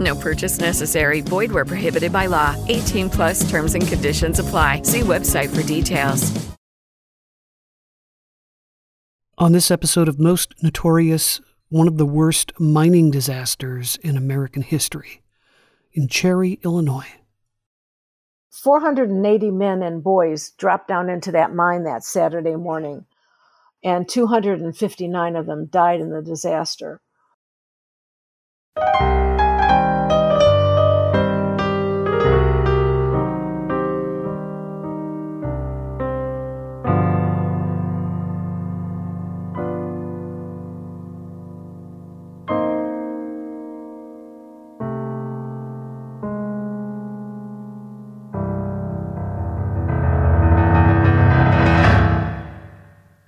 [0.00, 1.20] No purchase necessary.
[1.20, 2.56] Void where prohibited by law.
[2.68, 4.82] 18 plus terms and conditions apply.
[4.82, 6.32] See website for details.
[9.36, 15.22] On this episode of Most Notorious, one of the worst mining disasters in American history
[15.92, 17.08] in Cherry, Illinois.
[18.50, 23.06] 480 men and boys dropped down into that mine that Saturday morning,
[23.82, 27.00] and 259 of them died in the disaster.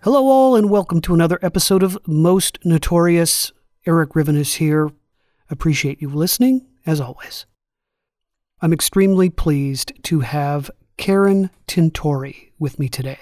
[0.07, 3.51] Hello, all, and welcome to another episode of Most Notorious.
[3.89, 4.93] Erik Rivenes here.
[5.51, 7.45] Appreciate you listening, as always.
[8.61, 13.19] I'm extremely pleased to have Karen Tintori with me today.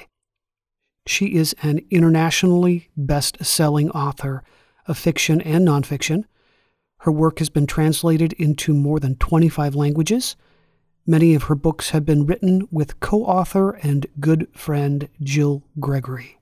[1.06, 4.42] She is an internationally best selling author
[4.86, 6.24] of fiction and nonfiction.
[6.98, 10.36] Her work has been translated into more than 25 languages.
[11.06, 16.40] Many of her books have been written with co author and good friend Jill Gregory.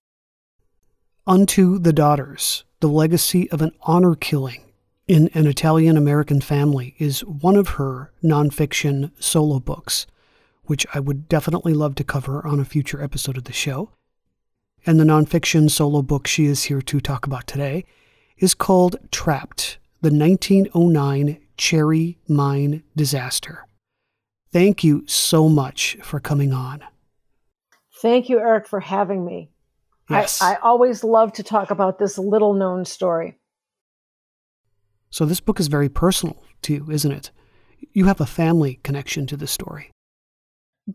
[1.25, 4.73] Unto the Daughters, The Legacy of an Honor Killing
[5.07, 10.09] in an Italian American Family is one of her nonfiction solo books,
[10.65, 13.91] which I would definitely love to cover on a future episode of the show.
[14.85, 17.85] And the nonfiction solo book she is here to talk about today
[18.39, 23.69] is called Trapped The 1909 Cherry Mine Disaster.
[24.53, 26.83] Thank you so much for coming on.
[28.01, 29.53] Thank you, Erik, for having me.
[30.11, 30.43] Yes.
[30.43, 33.39] I, I always love to talk about this little known story.
[35.11, 37.31] So, this book is very personal to you, isn't it?
[37.93, 39.91] You have a family connection to this story.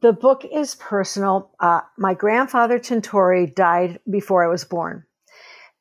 [0.01, 1.51] The book is personal.
[1.59, 5.05] Uh, my grandfather Tintori died before I was born.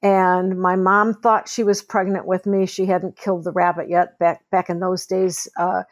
[0.02, 2.66] And my mom thought she was pregnant with me.
[2.66, 4.18] She hadn't killed the rabbit yet.
[4.18, 5.82] Back back in those days, uh,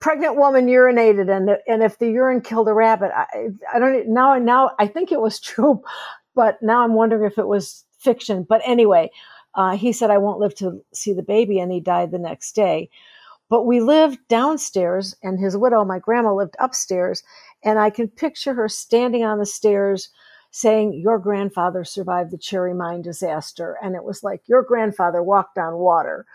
[0.00, 4.36] pregnant woman urinated, and and if the urine killed a rabbit, I, I don't now
[4.38, 5.82] now I think it was true,
[6.34, 8.44] but now I'm wondering if it was fiction.
[8.48, 9.10] But anyway,
[9.54, 12.52] uh, he said I won't live to see the baby, and he died the next
[12.52, 12.90] day.
[13.50, 17.22] But we lived downstairs, and his widow, my grandma, lived upstairs,
[17.62, 20.10] and I can picture her standing on the stairs
[20.50, 23.78] saying, Your grandfather survived the cherry mine disaster.
[23.82, 26.26] And it was like, Your grandfather walked on water.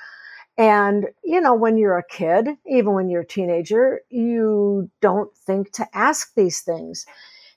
[0.58, 5.72] And, you know, when you're a kid, even when you're a teenager, you don't think
[5.74, 7.06] to ask these things.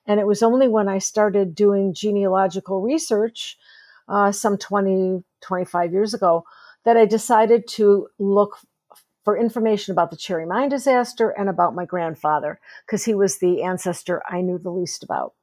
[0.06, 3.58] And it was only when I started doing genealogical research
[4.08, 6.44] uh, some 20, 25 years ago
[6.84, 8.58] that I decided to look
[9.24, 13.64] for information about the Cherry Mine disaster and about my grandfather, because he was the
[13.64, 15.34] ancestor I knew the least about.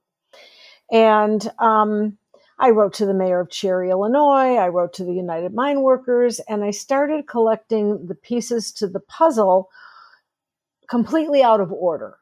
[0.90, 2.18] And um,
[2.60, 4.56] I wrote to the mayor of Cherry, Illinois.
[4.56, 9.00] I wrote to the United Mine Workers, and I started collecting the pieces to the
[9.00, 9.70] puzzle
[10.90, 12.18] completely out of order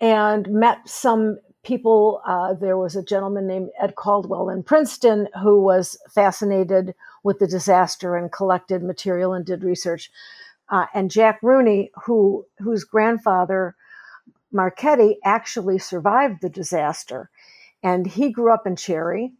[0.00, 2.20] and met some people.
[2.26, 7.46] Uh, there was a gentleman named Ed Caldwell in Princeton who was fascinated with the
[7.46, 10.10] disaster and collected material and did research.
[10.68, 13.76] Uh, and Jack Rooney, who whose grandfather
[14.52, 17.30] Marchetti actually survived the disaster,
[17.82, 19.32] and he grew up in Cherry.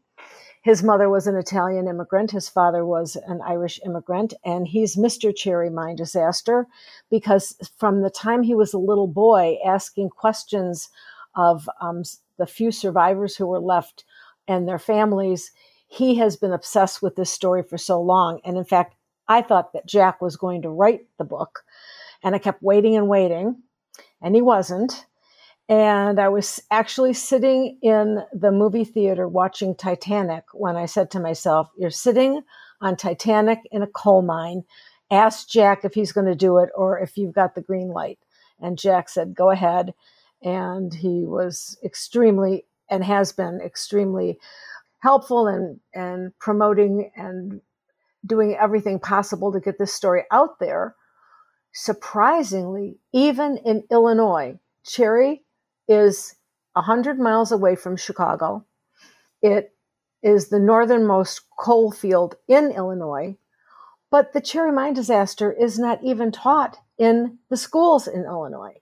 [0.67, 2.33] His mother was an Italian immigrant.
[2.33, 5.33] His father was an Irish immigrant, and he's Mr.
[5.33, 6.67] Cherry Mine Disaster
[7.09, 10.89] because from the time he was a little boy, asking questions
[11.37, 12.03] of um,
[12.37, 14.05] the few survivors who were left
[14.49, 15.53] and their families,
[15.87, 18.41] he has been obsessed with this story for so long.
[18.45, 18.97] And in fact,
[19.29, 21.63] I thought that Jack was going to write the book,
[22.25, 23.63] and I kept waiting and waiting,
[24.21, 25.07] and he wasn't.
[25.69, 31.21] And I was actually sitting in the movie theater watching Titanic when I said to
[31.21, 32.43] myself, You're sitting
[32.81, 34.63] on Titanic in a coal mine.
[35.11, 38.19] Ask Jack if he's going to do it or if you've got the green light.
[38.61, 39.93] And Jack said, Go ahead.
[40.43, 44.39] And he was extremely and has been extremely
[45.01, 47.61] helpful and, and promoting and
[48.25, 50.95] doing everything possible to get this story out there.
[51.73, 55.43] Surprisingly, even in Illinois, Cherry
[55.89, 56.35] is
[56.75, 58.65] 100 miles away from Chicago.
[59.43, 59.73] It
[60.23, 63.37] is the northernmost coal field in Illinois,
[64.11, 68.75] but the cherry mine disaster is not even taught in the schools in Illinois.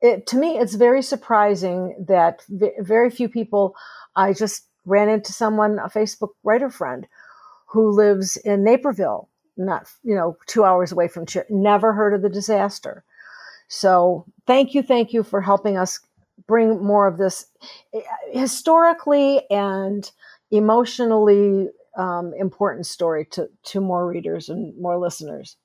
[0.00, 2.42] It, to me, it's very surprising that
[2.78, 3.74] very few people.
[4.14, 7.06] I just ran into someone, a Facebook writer friend,
[7.66, 11.46] who lives in Naperville, not you know two hours away from Cherry.
[11.50, 13.04] Never heard of the disaster.
[13.68, 16.00] So thank you, thank you for helping us
[16.46, 17.46] bring more of this
[17.94, 18.00] eh,
[18.32, 20.10] historically and
[20.50, 25.56] emotionally um, important story to, to more readers and more listeners.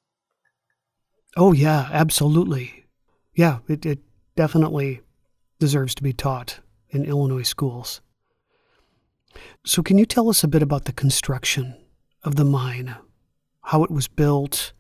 [1.38, 2.86] Oh, yeah, absolutely.
[3.34, 4.00] Yeah, it, it
[4.36, 5.02] definitely
[5.60, 6.60] deserves to be taught
[6.90, 8.02] in Illinois schools.
[9.66, 11.76] So, can you tell us a bit about the construction
[12.24, 12.96] of the mine,
[13.64, 14.74] how it was built?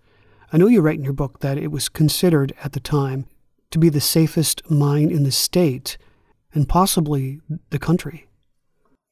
[0.53, 3.25] I know you write in your book that it was considered at the time
[3.71, 5.97] to be the safest mine in the state
[6.53, 7.41] and possibly
[7.71, 8.27] the country.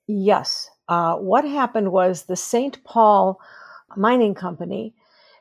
[0.07, 0.69] Yes.
[0.87, 2.83] Uh, what happened was the St.
[2.83, 3.39] Paul
[3.97, 4.93] Mining Company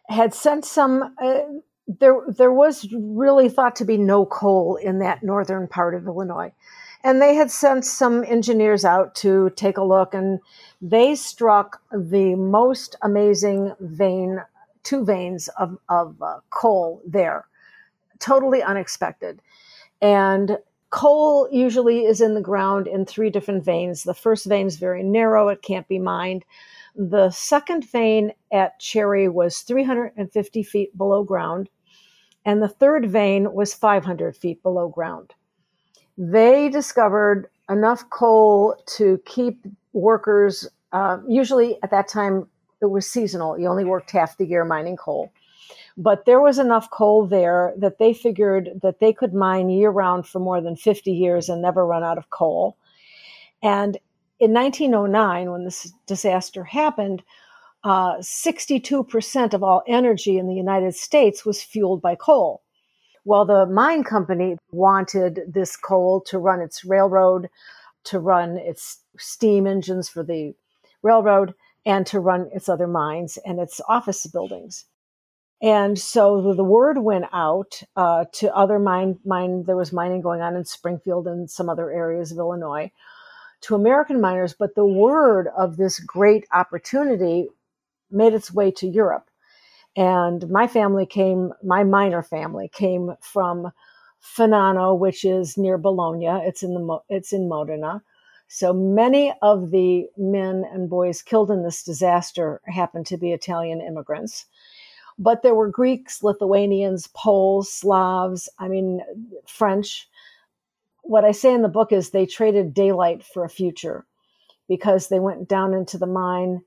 [0.09, 1.15] had sent some.
[1.23, 1.41] Uh,
[1.87, 6.53] there, there was really thought to be no coal in that northern part of Illinois.
[7.03, 10.39] And they had sent some engineers out to take a look, and
[10.81, 14.41] they struck the most amazing vein,
[14.83, 17.47] two veins of, of uh, coal there,
[18.19, 19.41] totally unexpected.
[20.01, 20.59] And
[20.91, 24.03] coal usually is in the ground in three different veins.
[24.03, 26.45] The first vein is very narrow, it can't be mined.
[26.97, 31.69] The second vein at Cherry was 350 feet below ground,
[32.45, 35.35] and the third vein was 500 feet below ground.
[36.19, 42.49] They discovered enough coal to keep workers, uh, usually at that time
[42.81, 45.33] it was seasonal, you only worked half the year mining coal.
[45.97, 50.27] But there was enough coal there that they figured that they could mine year round
[50.27, 52.77] for more than 50 years and never run out of coal.
[53.63, 53.99] And
[54.39, 57.23] in 1909, when this disaster happened,
[57.85, 62.63] uh, 62% of all energy in the United States was fueled by coal.
[63.25, 67.51] Well, the mine company wanted this coal to run its railroad,
[68.05, 70.55] to run its steam engines for the
[71.03, 71.55] railroad,
[71.85, 74.85] and to run its other mines and its office buildings.
[75.63, 79.65] And so the, word went out uh, to other mine, mine.
[79.67, 82.91] There was mining going on in Springfield and some other areas of Illinois
[83.63, 87.47] to American miners, but the word of this great opportunity
[88.11, 89.29] made its way to Europe.
[89.97, 93.71] And my family came, my miner family came from
[94.23, 96.27] Fanano, which is near Bologna.
[96.47, 98.03] It's in the it's in Modena.
[98.53, 103.81] So many of the men and boys killed in this disaster happened to be Italian
[103.81, 104.47] immigrants.
[105.21, 109.03] But there were Greeks, Lithuanians, Poles, Slavs, I mean,
[109.47, 110.09] French.
[111.03, 114.05] What I say in the book is they traded daylight for a future
[114.69, 116.63] because they went down into the mine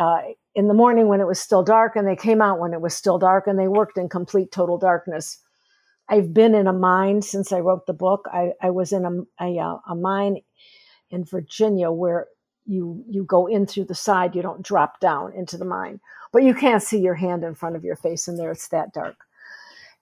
[0.00, 0.22] uh,
[0.54, 2.94] in the morning when it was still dark and they came out when it was
[2.94, 5.40] still dark and they worked in complete total darkness.
[6.08, 8.26] I've been in a mine since I wrote the book.
[8.32, 10.38] I, I was in a, a, a mine
[11.12, 12.26] in Virginia where
[12.66, 16.00] you you go in through the side, you don't drop down into the mine
[16.32, 18.50] but you can't see your hand in front of your face in there.
[18.50, 19.16] It's that dark.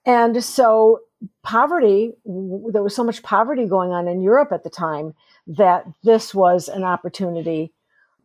[0.05, 1.01] And so,
[1.43, 5.13] poverty, there was so much poverty going on in Europe at the time
[5.45, 7.71] that this was an opportunity.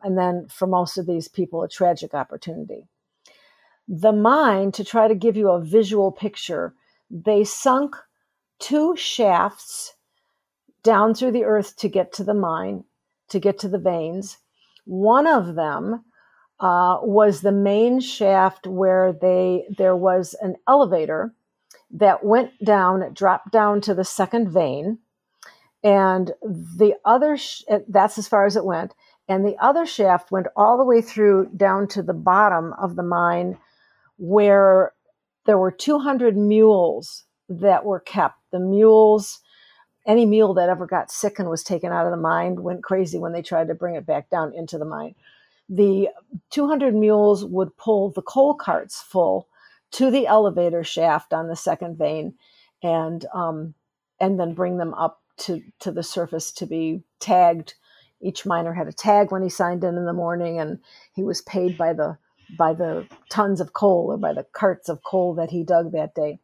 [0.02, 2.86] And then for most of these people, a tragic opportunity.
[3.88, 6.74] The mine, to try to give you a visual picture,
[7.10, 7.96] they sunk
[8.58, 9.94] two shafts
[10.86, 12.84] down through the earth to get to the mine,
[13.28, 14.38] to get to the veins.
[14.84, 16.04] One of them
[16.60, 21.34] uh, was the main shaft where they there was an elevator
[21.90, 24.98] that went down, it dropped down to the second vein,
[25.82, 28.94] and the other sh- that's as far as it went,
[29.28, 33.02] and the other shaft went all the way through down to the bottom of the
[33.02, 33.58] mine,
[34.18, 34.92] where
[35.46, 38.36] there were 200 mules that were kept.
[38.52, 39.40] The mules
[40.06, 43.18] any mule that ever got sick and was taken out of the mine went crazy
[43.18, 45.14] when they tried to bring it back down into the mine
[45.68, 46.08] the
[46.50, 49.48] 200 mules would pull the coal carts full
[49.92, 52.34] to the elevator shaft on the second vein.
[52.82, 53.74] And um,
[54.20, 57.74] and then bring them up to, to the surface to be tagged.
[58.20, 60.78] Each miner had a tag when he signed in in the morning, and
[61.14, 62.16] he was paid by the
[62.58, 66.14] by the tons of coal or by the carts of coal that he dug that
[66.14, 66.38] day.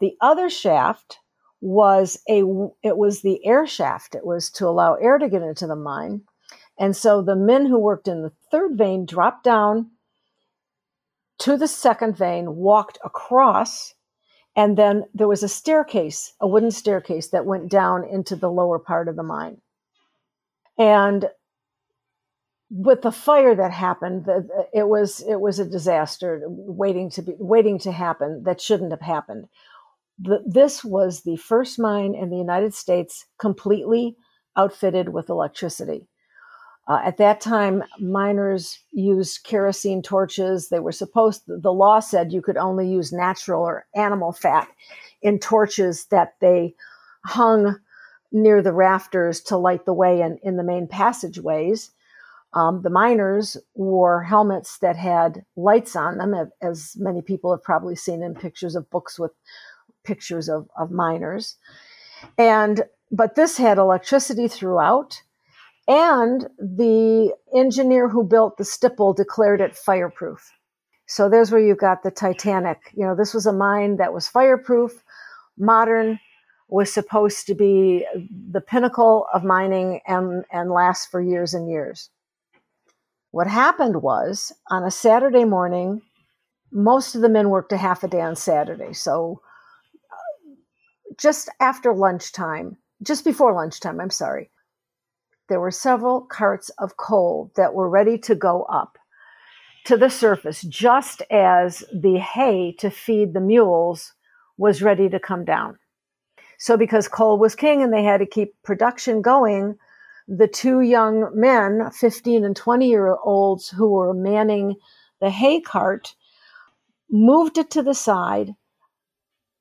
[0.00, 1.20] The other shaft
[1.66, 2.42] was a
[2.84, 4.14] it was the air shaft.
[4.14, 6.22] It was to allow air to get into the mine.
[6.78, 9.90] And so the men who worked in the third vein dropped down
[11.40, 13.94] to the second vein, walked across,
[14.54, 18.78] and then there was a staircase, a wooden staircase that went down into the lower
[18.78, 19.60] part of the mine.
[20.78, 21.28] And
[22.70, 24.26] with the fire that happened,
[24.72, 29.00] it was it was a disaster waiting to be waiting to happen that shouldn't have
[29.00, 29.48] happened.
[30.18, 34.16] This was the first mine in the United States completely
[34.56, 36.08] outfitted with electricity.
[36.88, 40.68] Uh, at that time, miners used kerosene torches.
[40.68, 44.68] They were supposed, the law said you could only use natural or animal fat
[45.20, 46.74] in torches that they
[47.24, 47.76] hung
[48.30, 51.90] near the rafters to light the way in, in the main passageways.
[52.54, 57.96] Um, the miners wore helmets that had lights on them, as many people have probably
[57.96, 59.32] seen in pictures of books with
[60.06, 61.56] pictures of, of miners.
[62.38, 65.22] And but this had electricity throughout
[65.88, 70.52] and the engineer who built the stipple declared it fireproof.
[71.06, 72.78] So there's where you've got the Titanic.
[72.94, 75.04] You know, this was a mine that was fireproof,
[75.56, 76.18] modern,
[76.68, 78.04] was supposed to be
[78.50, 82.10] the pinnacle of mining and, and last for years and years.
[83.30, 86.02] What happened was on a Saturday morning,
[86.72, 88.92] most of the men worked a half a day on Saturday.
[88.92, 89.40] So
[91.18, 94.50] just after lunchtime, just before lunchtime, I'm sorry,
[95.48, 98.98] there were several carts of coal that were ready to go up
[99.84, 104.12] to the surface, just as the hay to feed the mules
[104.56, 105.78] was ready to come down.
[106.58, 109.76] So, because coal was king and they had to keep production going,
[110.26, 114.74] the two young men, 15 and 20 year olds, who were manning
[115.20, 116.14] the hay cart,
[117.10, 118.54] moved it to the side.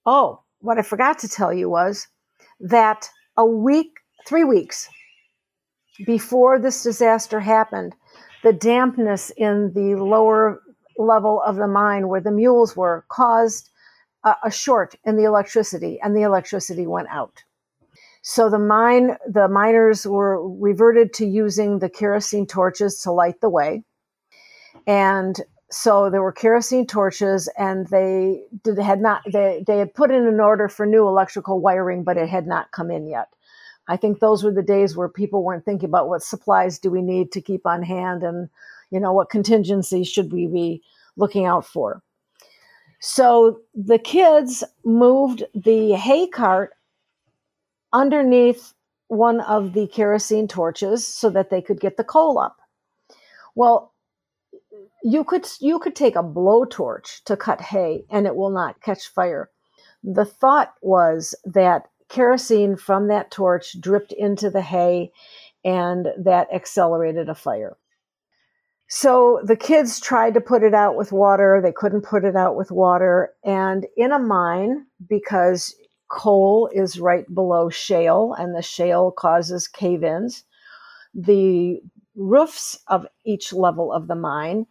[0.05, 2.07] Oh, what I forgot to tell you was
[2.59, 3.07] that
[3.37, 3.91] a week,
[4.25, 4.89] three weeks
[6.05, 7.93] before this disaster happened,
[8.43, 10.61] the dampness in the lower
[10.97, 13.69] level of the mine where the mules were caused
[14.23, 17.43] a, a short in the electricity, and the electricity went out.
[18.23, 23.49] So the mine, the miners were reverted to using the kerosene torches to light the
[23.49, 23.83] way,
[24.87, 25.39] and
[25.71, 30.27] so there were kerosene torches, and they did had not they they had put in
[30.27, 33.29] an order for new electrical wiring, but it had not come in yet.
[33.87, 37.01] I think those were the days where people weren't thinking about what supplies do we
[37.01, 38.49] need to keep on hand and,
[38.89, 40.81] you know, what contingencies should we be
[41.17, 42.01] looking out for.
[42.99, 46.73] So the kids moved the hay cart
[47.93, 48.73] underneath
[49.07, 52.57] one of the kerosene torches so that they could get the coal up.
[53.53, 53.93] Well,
[55.05, 59.07] you could you could take a blowtorch to cut hay and it will not catch
[59.07, 59.51] fire.
[60.03, 65.11] The thought was that kerosene from that torch dripped into the hay
[65.63, 67.77] and that accelerated a fire.
[68.87, 71.59] So the kids tried to put it out with water.
[71.61, 73.31] They couldn't put it out with water.
[73.43, 75.75] And in a mine, because
[76.09, 80.43] coal is right below shale and the shale causes cave ins,
[81.13, 81.79] the
[82.15, 84.65] roofs of each level of the mine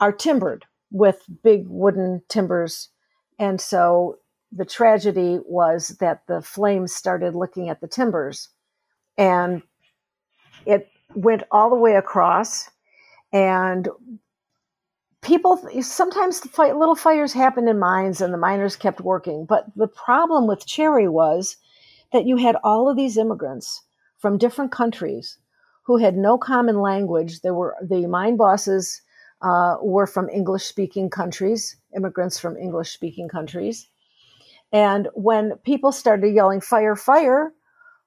[0.00, 2.88] are timbered with big wooden timbers.
[3.38, 4.18] And so
[4.52, 8.48] the tragedy was that the flames started licking at the timbers.
[9.16, 9.62] And
[10.64, 12.70] it went all the way across.
[13.32, 13.88] And
[15.20, 19.44] people sometimes fight, little fires happen in mines and the miners kept working.
[19.44, 21.56] But the problem with cherry was
[22.12, 23.82] that you had all of these immigrants
[24.18, 25.38] from different countries
[25.84, 27.40] who had no common language.
[27.40, 29.02] There were the mine bosses
[29.42, 33.88] uh, were from english speaking countries immigrants from english speaking countries
[34.72, 37.52] and when people started yelling fire, fire,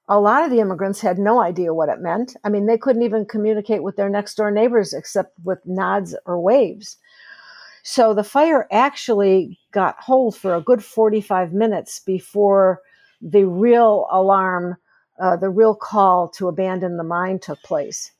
[0.08, 2.36] a lot of the immigrants had no idea what it meant.
[2.44, 6.40] I mean, they couldn't even communicate with their next door neighbors except with nods or
[6.40, 6.98] waves.
[7.82, 12.80] So the fire actually got hold for a good 45 minutes before
[13.20, 14.76] the real alarm,
[15.20, 18.12] uh, the real call to abandon the mine took place.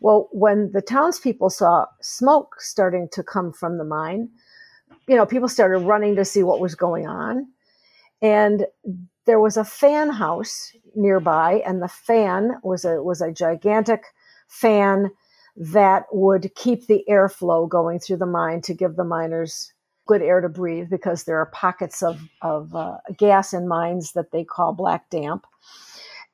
[0.00, 4.30] Well, when the townspeople saw smoke starting to come from the mine,
[5.06, 7.48] you know, people started running to see what was going on.
[8.22, 8.66] And
[9.26, 14.04] there was a fan house nearby, and the fan was a was a gigantic
[14.48, 15.10] fan
[15.56, 19.72] that would keep the airflow going through the mine to give the miners
[20.06, 24.32] good air to breathe because there are pockets of, of uh, gas in mines that
[24.32, 25.46] they call black damp.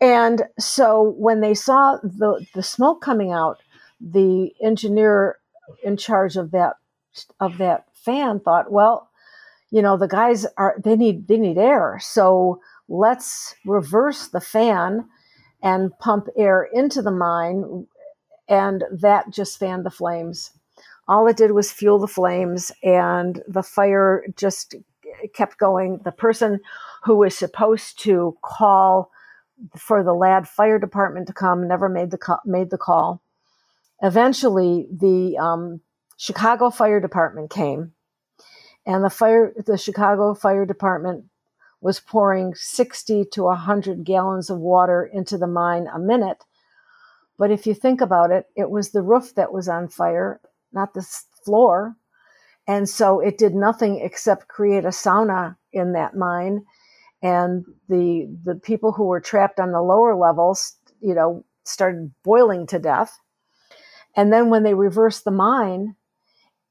[0.00, 3.62] And so when they saw the, the smoke coming out,
[4.00, 5.38] the engineer
[5.82, 6.74] in charge of that
[7.40, 9.08] of that fan thought, well,
[9.70, 11.98] you know, the guys are they need they need air.
[12.00, 15.08] So let's reverse the fan
[15.62, 17.86] and pump air into the mine
[18.48, 20.50] and that just fanned the flames.
[21.08, 24.74] All it did was fuel the flames and the fire just
[25.34, 26.00] kept going.
[26.04, 26.60] The person
[27.04, 29.10] who was supposed to call
[29.76, 33.22] for the Ladd Fire Department to come never made the call, made the call.
[34.02, 35.80] Eventually, the um,
[36.16, 37.92] Chicago Fire Department came,
[38.84, 41.25] and the fire the Chicago Fire Department
[41.80, 46.44] was pouring 60 to 100 gallons of water into the mine a minute.
[47.38, 50.40] But if you think about it, it was the roof that was on fire,
[50.72, 51.06] not the
[51.44, 51.96] floor.
[52.66, 56.64] And so it did nothing except create a sauna in that mine.
[57.23, 62.66] And the the people who were trapped on the lower levels, you know, started boiling
[62.68, 63.18] to death.
[64.14, 65.96] And then when they reversed the mine,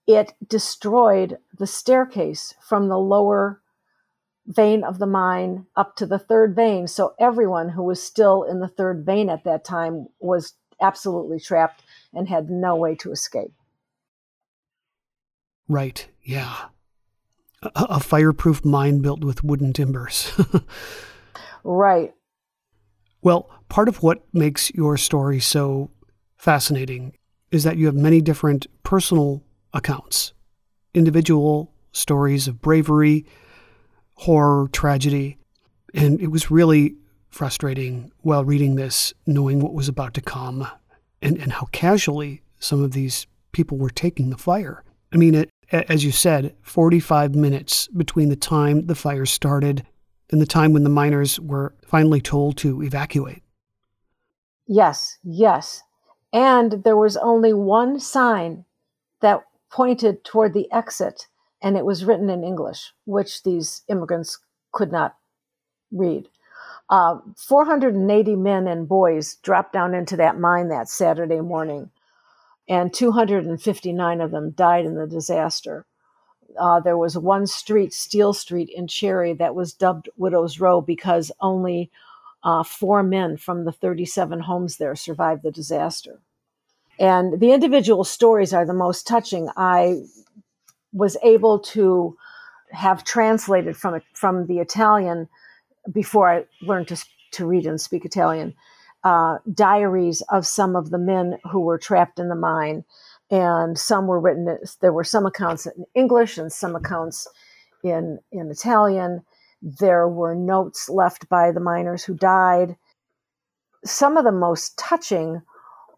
[0.07, 3.61] it destroyed the staircase from the lower
[4.47, 6.87] vein of the mine up to the third vein.
[6.87, 11.83] So everyone who was still in the third vein at that time was absolutely trapped
[12.13, 13.53] and had no way to escape.
[15.67, 16.65] Right, yeah.
[17.65, 20.31] A, a fireproof mine built with wooden timbers.
[21.63, 22.13] right.
[23.21, 25.89] Well, part of what makes your story so
[26.37, 27.13] fascinating
[27.51, 29.43] is that you have many different personal
[29.73, 30.33] accounts,
[30.93, 33.25] individual stories of bravery,
[34.15, 35.37] horror, tragedy.
[35.93, 36.95] And it was really
[37.29, 40.67] frustrating while reading this, knowing what was about to come
[41.21, 44.83] and, and how casually some of these people were taking the fire.
[45.13, 49.85] I mean, it, as you said, 45 minutes between the time the fire started
[50.31, 53.43] and the time when the miners were finally told to evacuate.
[54.67, 55.83] Yes, yes.
[56.33, 58.65] And there was only one sign
[59.21, 61.27] that pointed toward the exit,
[61.61, 64.39] and it was written in English, which these immigrants
[64.71, 65.15] could not
[65.91, 66.27] read.
[66.89, 71.89] Uh, 480 men and boys dropped down into that mine that Saturday morning,
[72.67, 75.85] and 259 of them died in the disaster.
[76.59, 81.31] Uh, there was one street, Steel Street in Cherry, that was dubbed Widow's Row because
[81.41, 81.91] only
[82.43, 86.19] uh, four men from the 37 homes there survived the disaster.
[86.99, 89.49] And the individual stories are the most touching.
[89.57, 90.03] I
[90.93, 92.15] was able to
[92.71, 95.27] have translated from from the Italian
[95.91, 98.53] before I learned to to read and speak Italian.
[99.05, 102.83] Uh, diaries of some of the men who were trapped in the mine,
[103.29, 104.57] and some were written.
[104.81, 107.27] There were some accounts in English and some accounts
[107.83, 109.23] in in Italian.
[109.61, 112.77] There were notes left by the miners who died.
[113.85, 115.43] Some of the most touching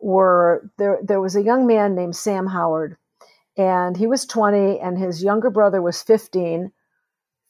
[0.01, 2.97] were there there was a young man named Sam Howard
[3.57, 6.71] and he was 20 and his younger brother was 15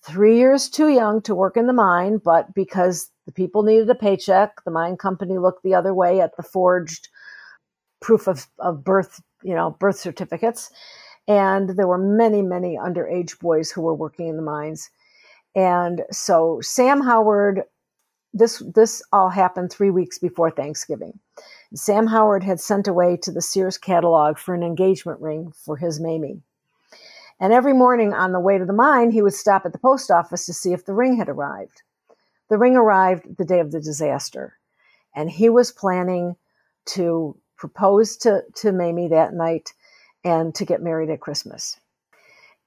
[0.03, 3.95] 3 years too young to work in the mine but because the people needed a
[3.95, 7.09] paycheck the mine company looked the other way at the forged
[7.99, 10.71] proof of, of birth you know birth certificates
[11.27, 14.89] and there were many many underage boys who were working in the mines
[15.55, 17.61] and so Sam Howard
[18.33, 21.19] this this all happened 3 weeks before Thanksgiving
[21.73, 25.99] Sam Howard had sent away to the Sears catalog for an engagement ring for his
[25.99, 26.41] Mamie.
[27.39, 30.09] And every morning on the way to the mine, he would stop at the post
[30.09, 31.83] office to see if the ring had arrived.
[32.49, 34.57] The ring arrived the day of the disaster,
[35.15, 36.36] and he was planning
[36.88, 39.73] to propose to, to Mamie that night
[40.23, 41.79] and to get married at Christmas.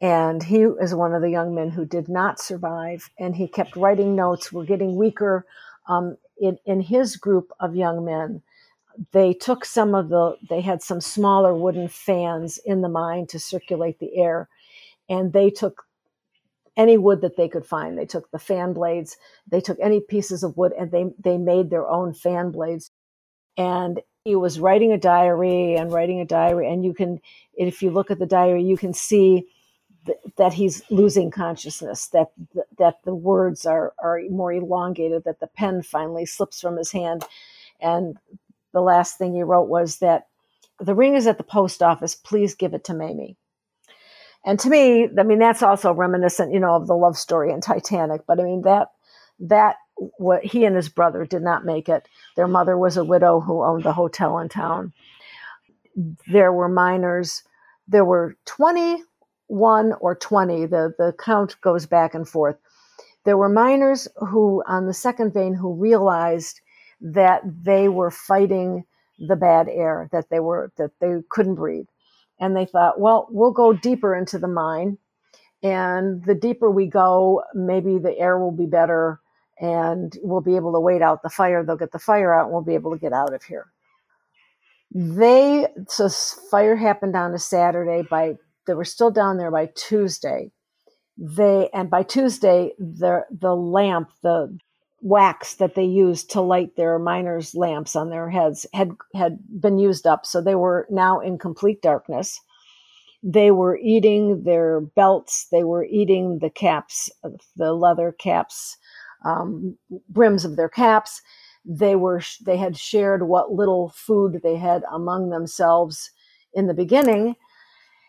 [0.01, 3.77] And he is one of the young men who did not survive, and he kept
[3.77, 4.53] writing notes.
[4.53, 5.47] We're getting weaker
[5.89, 8.43] um, in, in his group of young men
[9.13, 13.39] they took some of the they had some smaller wooden fans in the mine to
[13.39, 14.49] circulate the air
[15.09, 15.85] and they took
[16.81, 20.45] any wood that they could find they took the fan blades they took any pieces
[20.45, 22.91] of wood and they they made their own fan blades
[23.59, 27.21] and he was writing a diary and writing a diary and you can
[27.55, 29.47] if you look at the diary you can see
[30.07, 32.29] th- that he's losing consciousness that
[32.79, 37.25] that the words are are more elongated that the pen finally slips from his hand
[37.81, 38.19] and
[38.73, 40.29] the last thing he wrote was that
[40.81, 42.17] the ring is at the post office.
[42.17, 43.39] Please give it to Mamie.
[44.45, 47.61] And to me, I mean, that's also reminiscent, you know, of the love story in
[47.61, 48.23] Titanic.
[48.27, 48.89] But I mean, that
[49.41, 49.77] that
[50.19, 52.09] what he and his brother did not make it.
[52.37, 54.93] Their mother was a widow who owned the hotel in town.
[56.31, 57.43] There were miners.
[57.87, 60.67] There were 21 or 20.
[60.67, 62.57] The, the count goes back and forth.
[63.25, 66.61] There were miners who, on the second vein, who realized
[67.01, 68.85] that they were fighting
[69.19, 71.87] the bad air, that they were that they couldn't breathe,
[72.41, 74.99] and they thought, well, we'll go deeper into the mine,
[75.63, 79.21] and the deeper we go, maybe the air will be better,
[79.61, 81.65] and we'll be able to wait out the fire.
[81.65, 83.67] They'll get the fire out, and we'll be able to get out of here.
[84.93, 86.09] They so
[86.51, 88.03] fire happened on a Saturday.
[88.11, 90.51] By they were still down there by Tuesday
[91.21, 94.59] they and by Tuesday the the lamp the
[95.03, 99.79] wax that they used to light their miners lamps on their heads had had been
[99.79, 100.27] used up.
[100.27, 102.41] So they were now in complete darkness.
[103.23, 105.47] They were eating their belts.
[105.51, 107.11] They were eating the caps
[107.57, 108.77] the leather caps
[109.25, 109.77] um,
[110.09, 111.21] brims of their caps.
[111.65, 116.11] They were they had shared what little food they had among themselves
[116.55, 117.37] in the beginning.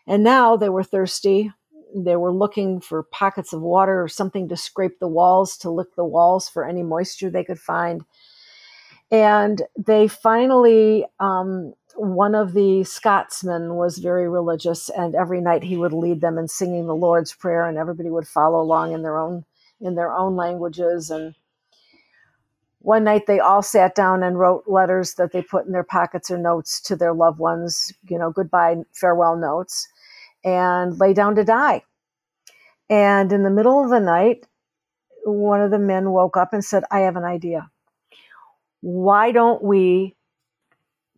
[0.06, 1.52] And now they were thirsty
[1.94, 5.94] they were looking for pockets of water or something to scrape the walls, to lick
[5.94, 8.04] the walls for any moisture they could find.
[9.10, 15.76] And they finally, um, one of the Scotsmen was very religious, and every night he
[15.76, 19.18] would lead them in singing the Lord's Prayer, and everybody would follow along in their
[19.18, 19.44] own
[19.80, 21.10] in their own languages.
[21.10, 21.34] And
[22.78, 26.30] one night they all sat down and wrote letters that they put in their pockets
[26.30, 29.88] or notes to their loved ones, you know, goodbye, farewell notes
[30.44, 31.82] and lay down to die.
[32.90, 34.46] And in the middle of the night,
[35.24, 37.70] one of the men woke up and said, I have an idea.
[38.80, 40.16] Why don't we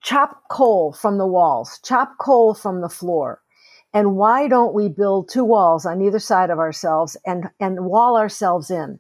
[0.03, 3.41] chop coal from the walls, chop coal from the floor?
[3.95, 8.17] And why don't we build two walls on either side of ourselves and, and wall
[8.17, 8.99] ourselves in?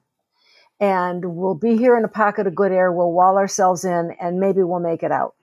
[0.80, 2.92] And we'll be here in a pocket of good air.
[2.92, 5.34] We'll wall ourselves in and maybe we'll make it out.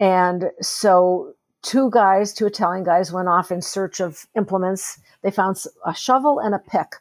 [0.00, 1.34] And so
[1.66, 5.00] two guys, two Italian guys, went off in search of implements.
[5.22, 6.92] They found a shovel and a pick,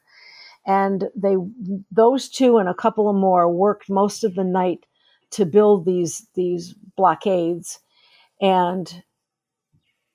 [0.65, 1.35] and they
[1.91, 4.85] those two and a couple of more worked most of the night
[5.31, 7.79] to build these these blockades.
[8.41, 9.03] And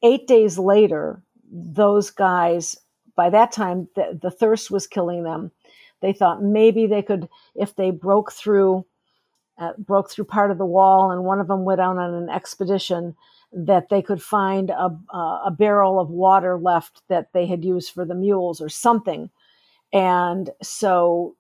[0.02, 2.76] eight days later, those guys,
[3.14, 5.52] by that time, the, the thirst was killing them.
[6.00, 8.84] They thought maybe they could, if they broke through.
[9.58, 12.30] Uh, broke through part of the wall, and one of them went out on an
[12.30, 13.14] expedition
[13.52, 14.90] that they could find a,
[15.46, 19.30] a barrel of water left that they had used for the mules or something.
[19.92, 21.36] And so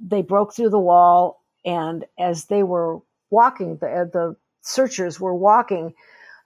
[0.00, 3.00] they broke through the wall, and as they were
[3.30, 5.94] walking, the, uh, the searchers were walking.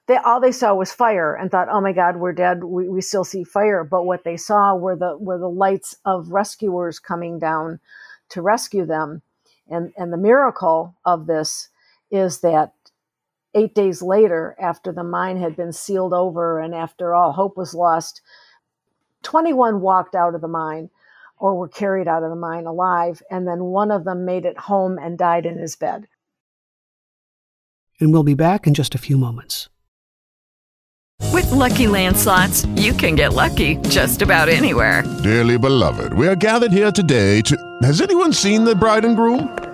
[0.06, 2.64] They, all they saw was fire and thought, "Oh my God, we're dead.
[2.64, 6.30] We, we still see fire." But what they saw were the were the lights of
[6.30, 7.80] rescuers coming down
[8.30, 9.22] to rescue them,
[9.68, 11.70] and and the miracle of this
[12.10, 12.73] is that
[13.54, 17.74] eight days later, after the mine had been sealed over and after all hope was
[17.74, 18.20] lost,
[19.22, 20.90] 21 walked out of the mine
[21.38, 24.56] or were carried out of the mine alive, and then one of them made it
[24.56, 26.06] home and died in his bed.
[28.00, 29.68] And we'll be back in just a few moments.
[31.32, 35.02] With LuckyLand Slots, you can get lucky just about anywhere.
[35.22, 37.56] Dearly beloved, we are gathered here today to.
[37.82, 39.73] Has anyone seen the bride and groom?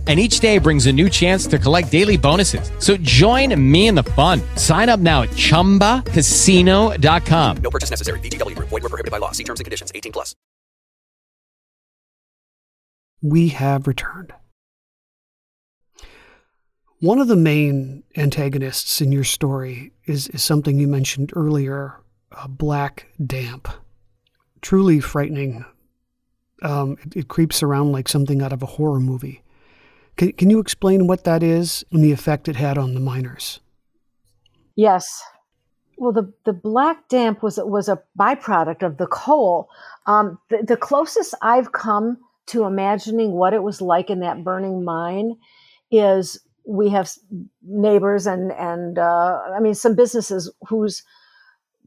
[0.07, 2.71] and each day brings a new chance to collect daily bonuses.
[2.79, 4.41] So join me in the fun.
[4.55, 7.57] Sign up now at ChumbaCasino.com.
[7.57, 8.19] No purchase necessary.
[8.19, 8.57] VGW.
[8.57, 9.29] Void were prohibited by law.
[9.31, 9.91] See terms and conditions.
[9.93, 10.35] 18 plus.
[13.21, 14.33] We have returned.
[17.01, 21.95] One of the main antagonists in your story is, is something you mentioned earlier,
[22.31, 23.67] a black damp.
[24.61, 25.65] Truly frightening.
[26.61, 29.41] Um, it, it creeps around like something out of a horror movie.
[30.17, 33.59] Can, can you explain what that is and the effect it had on the miners?
[34.75, 35.23] Yes.
[35.97, 39.69] Well, the, the black damp was was a byproduct of the coal.
[40.07, 44.83] Um, the, the closest I've come to imagining what it was like in that burning
[44.83, 45.37] mine
[45.91, 47.11] is we have
[47.61, 51.03] neighbors and and uh, I mean some businesses whose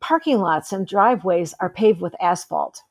[0.01, 2.83] parking lots and driveways are paved with asphalt,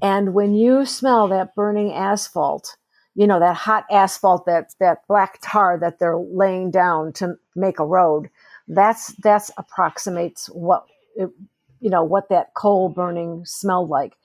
[0.00, 2.76] And when you smell that burning asphalt,
[3.14, 7.78] you know, that hot asphalt, that, that black tar that they're laying down to make
[7.78, 8.28] a road,
[8.66, 11.30] that's, that's approximates what, it,
[11.80, 14.16] you know, what that coal burning smelled like.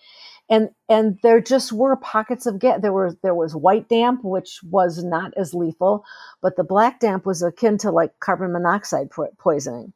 [0.49, 2.79] And, and there just were pockets of gas.
[2.81, 6.03] There was, there was white damp, which was not as lethal,
[6.41, 9.93] but the black damp was akin to like carbon monoxide poisoning.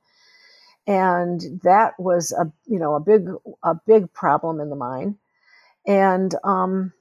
[0.85, 3.29] And that was a, you know, a big,
[3.63, 5.15] a big problem in the mine.
[5.87, 6.93] And, um,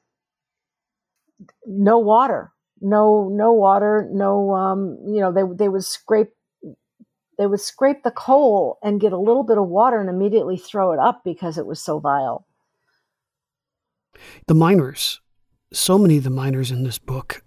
[1.66, 6.30] no water, no no water, no um, you know they they would scrape
[7.38, 10.92] they would scrape the coal and get a little bit of water and immediately throw
[10.92, 12.46] it up because it was so vile.
[14.46, 15.20] The miners,
[15.72, 17.42] so many of the miners in this book,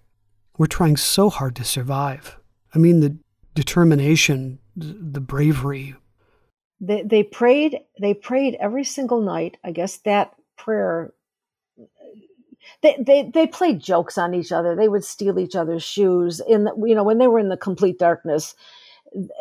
[0.58, 2.38] were trying so hard to survive.
[2.74, 3.16] I mean, the
[3.54, 5.94] determination, the bravery.
[6.80, 9.56] They they prayed they prayed every single night.
[9.64, 11.12] I guess that prayer
[12.82, 14.74] they, they they played jokes on each other.
[14.74, 16.40] They would steal each other's shoes.
[16.48, 18.54] In the, you know when they were in the complete darkness,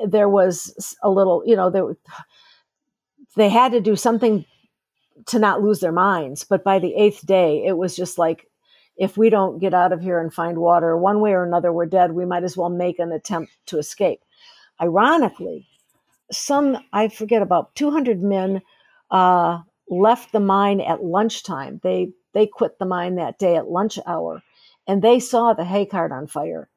[0.05, 1.95] there was a little you know there
[3.35, 4.45] they had to do something
[5.27, 6.43] to not lose their minds.
[6.43, 8.47] But by the eighth day, it was just like
[8.97, 11.85] if we don't get out of here and find water one way or another, we're
[11.85, 12.13] dead.
[12.13, 14.21] We might as well make an attempt to escape.
[14.81, 15.67] Ironically,
[16.31, 18.61] some I forget about 200 men
[19.11, 19.59] uh,
[19.89, 21.79] left the mine at lunchtime.
[21.83, 24.43] They they quit the mine that day at lunch hour
[24.87, 26.69] and they saw the hay cart on fire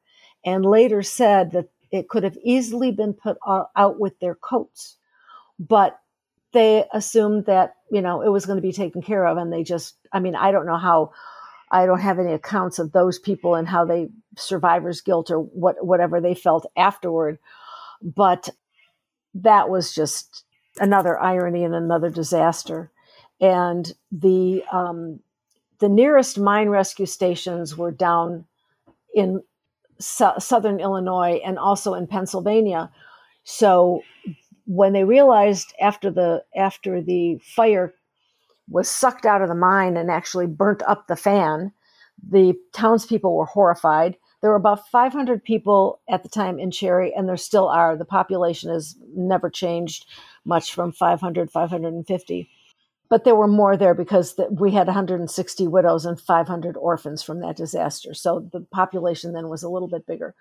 [0.43, 4.95] and later said that it could have easily been put out with their coats.
[5.59, 5.99] But
[6.53, 9.37] they assumed that, you know, it was going to be taken care of.
[9.37, 11.11] And they just, I mean, I don't know how,
[11.71, 15.83] I don't have any accounts of those people and how they, survivor's guilt or what,
[15.85, 17.37] whatever they felt afterward.
[18.01, 18.49] But
[19.33, 20.45] that was just
[20.79, 22.91] another irony and another disaster.
[23.41, 25.19] And the, um,
[25.79, 28.45] the nearest mine rescue stations were down
[29.13, 29.41] in
[29.99, 32.89] southern Illinois and also in Pennsylvania.
[33.43, 34.01] So
[34.65, 37.93] when they realized after the after the fire
[38.69, 41.71] was sucked out of the mine and actually burnt up the fan,
[42.29, 44.15] the townspeople were horrified.
[44.41, 47.97] There were about 500 people at the time in Cherry, and there still are.
[47.97, 50.05] The population has never changed
[50.45, 52.49] much from 500, 550
[53.09, 57.41] but there were more there because the, we had 160 widows and 500 orphans from
[57.41, 58.13] that disaster.
[58.13, 60.35] So the population then was a little bit bigger.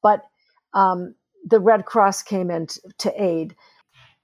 [0.00, 0.24] But
[0.72, 3.56] um, the Red Cross came in t- to aid.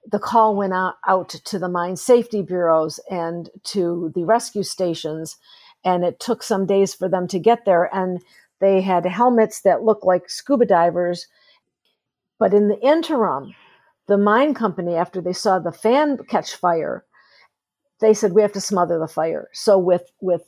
[0.09, 5.37] The call went out, out to the mine safety bureaus and to the rescue stations,
[5.83, 7.93] and it took some days for them to get there.
[7.93, 8.21] And
[8.61, 11.27] they had helmets that looked like scuba divers.
[12.39, 13.53] But in the interim,
[14.07, 17.05] the mine company, after they saw the fan catch fire,
[18.01, 19.49] they said we have to smother the fire.
[19.53, 20.43] So with with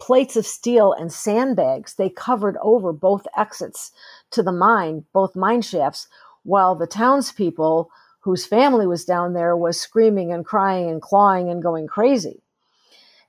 [0.00, 3.92] plates of steel and sandbags, they covered over both exits
[4.32, 6.08] to the mine, both mine shafts,
[6.42, 7.88] while the townspeople
[8.20, 12.40] whose family was down there was screaming and crying and clawing and going crazy.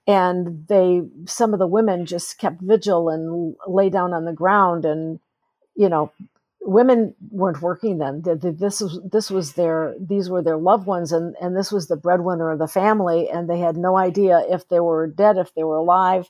[0.08, 4.86] And they some of the women just kept vigil and lay down on the ground
[4.86, 5.20] and
[5.76, 6.12] you know
[6.66, 8.22] women weren't working then.
[8.24, 11.96] This was this was their these were their loved ones, and and this was the
[11.98, 15.64] breadwinner of the family, and they had no idea if they were dead, if they
[15.64, 16.30] were alive.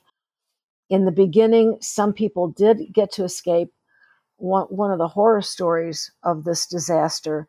[0.90, 3.72] In the beginning, some people did get to escape.
[4.36, 7.48] One one of the horror stories of this disaster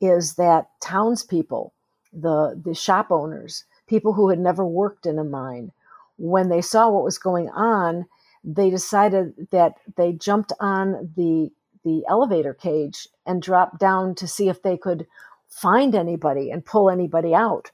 [0.00, 1.72] is that townspeople,
[2.12, 5.70] the the shop owners, people who had never worked in a mine,
[6.16, 8.06] when they saw what was going on,
[8.42, 11.50] they decided that they jumped on the
[11.84, 15.06] the elevator cage and dropped down to see if they could
[15.48, 17.70] find anybody and pull anybody out.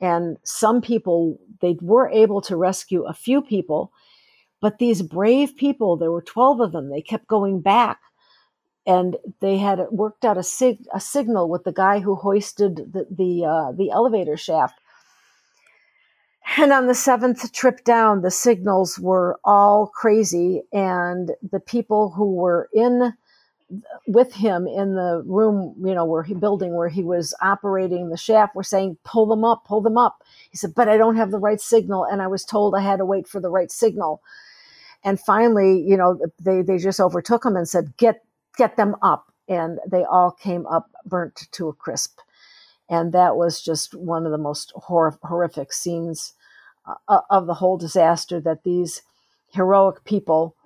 [0.00, 3.92] And some people, they were able to rescue a few people,
[4.60, 7.98] but these brave people, there were 12 of them, they kept going back
[8.86, 13.06] and they had worked out a, sig- a signal with the guy who hoisted the,
[13.10, 14.78] the, uh, the elevator shaft.
[16.56, 22.34] And on the seventh trip down, the signals were all crazy, and the people who
[22.34, 23.14] were in
[24.06, 28.16] with him in the room, you know, where he building where he was operating the
[28.16, 30.24] shaft were saying, pull them up, pull them up.
[30.50, 32.04] He said, but I don't have the right signal.
[32.04, 34.22] And I was told I had to wait for the right signal.
[35.04, 38.24] And finally, you know, they, they just overtook him and said, get,
[38.58, 39.32] get them up.
[39.48, 42.20] And they all came up burnt to a crisp.
[42.90, 46.34] And that was just one of the most hor- horrific scenes
[47.08, 49.02] uh, of the whole disaster that these
[49.52, 50.56] heroic people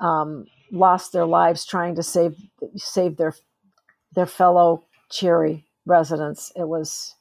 [0.00, 2.36] um, lost their lives trying to save
[2.76, 3.34] save their
[4.14, 6.52] their fellow Cherry residents.
[6.56, 7.14] It was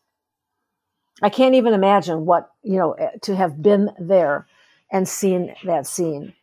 [1.21, 4.47] I can't even imagine what, you know, eh, to have been there
[4.91, 6.33] and seen that scene.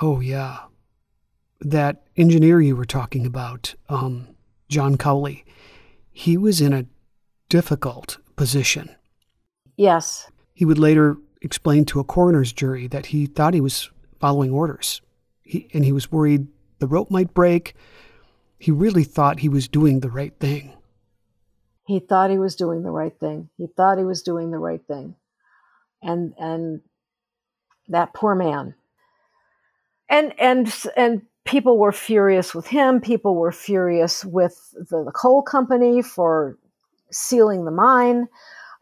[0.00, 0.60] Oh, yeah.
[1.60, 4.28] That engineer you were talking about, um,
[4.68, 5.44] John Cowley,
[6.10, 6.86] he was in a
[7.48, 8.94] difficult position.
[9.76, 10.30] Yes.
[10.54, 13.90] He would later explain to a coroner's jury that he thought he was
[14.22, 15.02] following orders.
[15.42, 16.46] He, and he was worried
[16.78, 17.74] the rope might break.
[18.58, 20.72] He really thought he was doing the right thing.
[21.84, 23.50] He thought he was doing the right thing.
[23.58, 25.16] He thought he was doing the right thing.
[26.02, 26.80] And and
[27.88, 28.74] that poor man.
[30.08, 33.00] And and and people were furious with him.
[33.00, 36.58] People were furious with the, the coal company for
[37.10, 38.28] sealing the mine.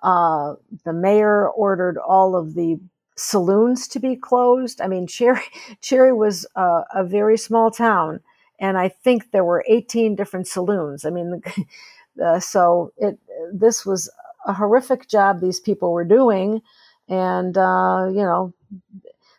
[0.03, 2.79] Uh, the mayor ordered all of the
[3.20, 4.80] saloons to be closed.
[4.80, 5.42] I mean, Cherry,
[5.80, 8.20] Cherry was a, a very small town,
[8.59, 11.04] and I think there were 18 different saloons.
[11.04, 11.42] I mean,
[12.24, 13.18] uh, so it
[13.52, 14.11] this was
[14.46, 16.62] a horrific job these people were doing,
[17.09, 18.52] and uh, you know,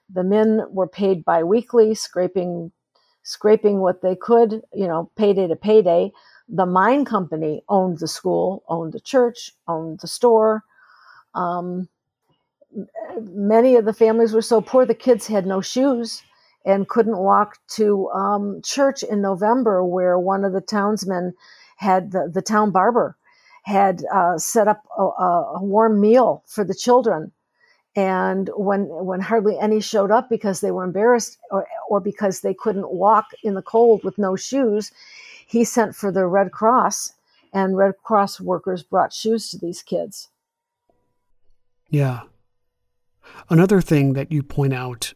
[0.09, 2.71] the men were paid biweekly, scraping
[3.23, 6.11] scraping what they could, you know, payday to payday.
[6.49, 10.63] The mine company owned the school, owned the church, owned the store.
[11.35, 11.87] Um,
[13.31, 16.23] many of the families were so poor the kids had no shoes
[16.65, 21.33] and couldn't walk to um, church in November, where one of the townsmen
[21.77, 23.17] had the, the town barber
[23.63, 27.31] had uh, set up a, a, warm meal for the children.
[27.95, 32.53] And when when hardly any showed up because they were embarrassed or, or because they
[32.53, 34.91] couldn't walk in the cold with no shoes,
[35.45, 37.13] he sent for the Red Cross,
[37.53, 40.29] and Red Cross workers brought shoes to these kids.
[41.89, 42.21] Yeah,
[43.49, 45.13] Another thing that you point out,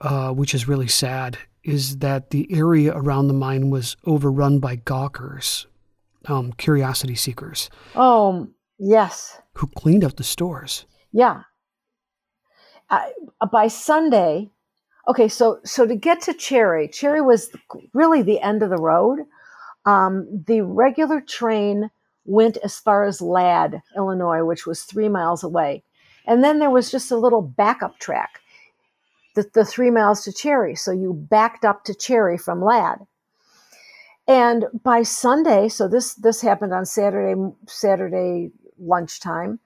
[0.00, 4.76] uh, which is really sad, is that the area around the mine was overrun by
[4.76, 5.66] gawkers,
[6.26, 7.70] um, curiosity seekers.
[7.94, 9.40] Oh, yes.
[9.54, 10.86] Who cleaned up the stores.
[11.12, 11.42] Yeah.
[12.90, 13.06] Uh,
[13.50, 14.50] by Sunday,
[15.08, 17.50] okay, so so to get to Cherry, Cherry was
[17.94, 19.20] really the end of the road.
[19.86, 21.90] Um, the regular train
[22.24, 25.84] went as far as Ladd, Illinois, which was three miles away.
[26.26, 28.40] And then there was just a little backup track,
[29.34, 30.74] the, the three miles to Cherry.
[30.74, 33.06] So you backed up to Cherry from Ladd.
[34.28, 37.34] And by Sunday, so this this happened on Saturday
[37.66, 39.58] Saturday lunchtime.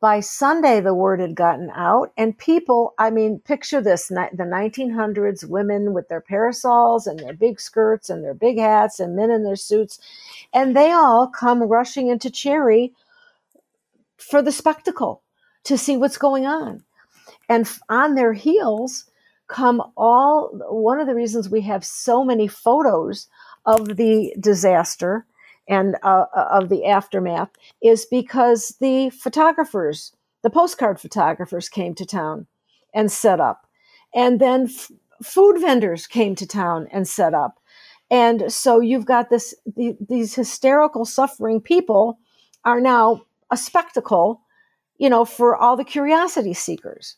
[0.00, 5.48] By Sunday, the word had gotten out, and people, I mean, picture this the 1900s
[5.48, 9.44] women with their parasols and their big skirts and their big hats, and men in
[9.44, 9.98] their suits,
[10.52, 12.92] and they all come rushing into Cherry
[14.18, 15.22] for the spectacle
[15.64, 16.82] to see what's going on.
[17.48, 19.10] And on their heels
[19.48, 23.28] come all one of the reasons we have so many photos
[23.64, 25.26] of the disaster
[25.68, 27.50] and uh, uh, of the aftermath
[27.82, 32.46] is because the photographers, the postcard photographers came to town
[32.94, 33.66] and set up.
[34.14, 34.90] And then f-
[35.22, 37.60] food vendors came to town and set up.
[38.10, 42.18] And so you've got this the, these hysterical suffering people
[42.64, 44.40] are now a spectacle
[44.98, 47.16] you know, for all the curiosity seekers.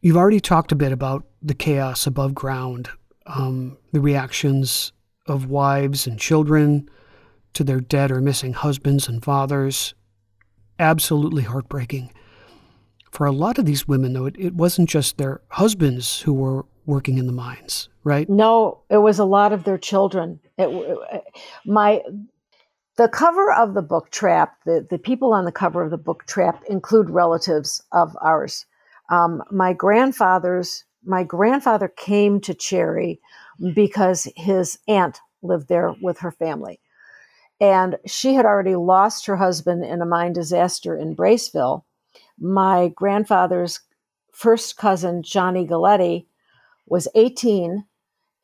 [0.00, 2.88] You've already talked a bit about the chaos above ground,
[3.26, 4.92] um, the reactions
[5.26, 6.88] of wives and children
[7.52, 9.94] to their dead or missing husbands and fathers.
[10.78, 12.12] Absolutely heartbreaking.
[13.10, 16.64] For a lot of these women, though, it, it wasn't just their husbands who were
[16.86, 18.28] working in the mines, right?
[18.28, 20.40] No, it was a lot of their children.
[20.56, 21.28] It,
[21.66, 22.02] my
[23.00, 26.26] the cover of the book Trap, the, the people on the cover of the book
[26.26, 28.66] Trap include relatives of ours.
[29.08, 33.18] Um, my grandfather's my grandfather came to Cherry
[33.72, 36.78] because his aunt lived there with her family.
[37.58, 41.84] And she had already lost her husband in a mine disaster in Braceville.
[42.38, 43.80] My grandfather's
[44.30, 46.26] first cousin, Johnny Galletti,
[46.86, 47.86] was 18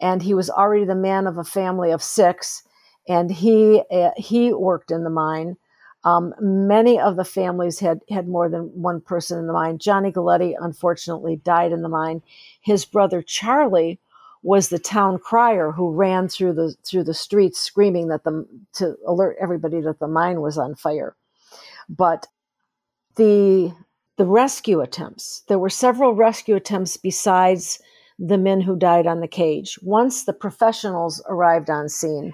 [0.00, 2.62] and he was already the man of a family of six
[3.08, 5.56] and he uh, he worked in the mine.
[6.04, 9.78] Um, many of the families had had more than one person in the mine.
[9.78, 12.22] Johnny Galletti unfortunately died in the mine.
[12.60, 13.98] His brother Charlie
[14.42, 18.96] was the town crier who ran through the through the streets screaming that the to
[19.06, 21.16] alert everybody that the mine was on fire.
[21.88, 22.28] But
[23.16, 23.74] the
[24.16, 27.80] the rescue attempts, there were several rescue attempts besides
[28.18, 29.78] the men who died on the cage.
[29.82, 32.32] Once the professionals arrived on scene,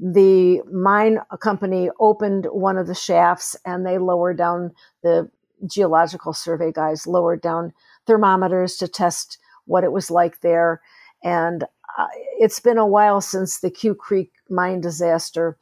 [0.00, 4.72] the mine company opened one of the shafts and they lowered down
[5.02, 5.30] the
[5.66, 7.72] geological survey guys lowered down
[8.06, 10.80] thermometers to test what it was like there
[11.22, 11.64] and
[11.98, 12.06] uh,
[12.38, 15.58] it's been a while since the Quecreek mine disaster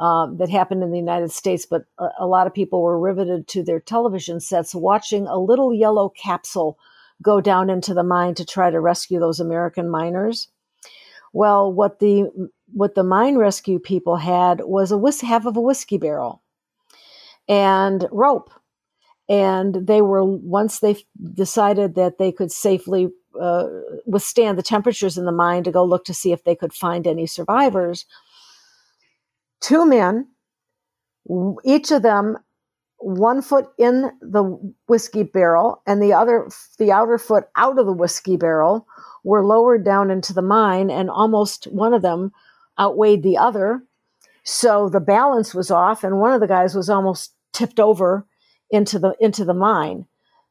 [0.00, 3.48] um, that happened in the United States, but a, a lot of people were riveted
[3.48, 6.78] to their television sets watching a little yellow capsule
[7.22, 10.48] go down into the mine to try to rescue those American miners.
[11.32, 12.30] Well, what the
[12.72, 16.42] what the mine rescue people had was a whis- half of a whiskey barrel
[17.48, 18.50] and rope,
[19.28, 20.96] and they were once they
[21.34, 23.08] decided that they could safely
[23.40, 23.66] uh,
[24.06, 27.06] withstand the temperatures in the mine to go look to see if they could find
[27.06, 28.06] any survivors
[29.60, 30.28] two men,
[31.64, 32.38] each of them
[32.98, 34.42] one foot in the
[34.88, 36.48] whiskey barrel and the other
[36.78, 38.86] the outer foot out of the whiskey barrel
[39.22, 42.32] were lowered down into the mine and almost one of them
[42.78, 43.82] outweighed the other.
[44.44, 48.26] So the balance was off and one of the guys was almost tipped over
[48.70, 50.06] into the into the mine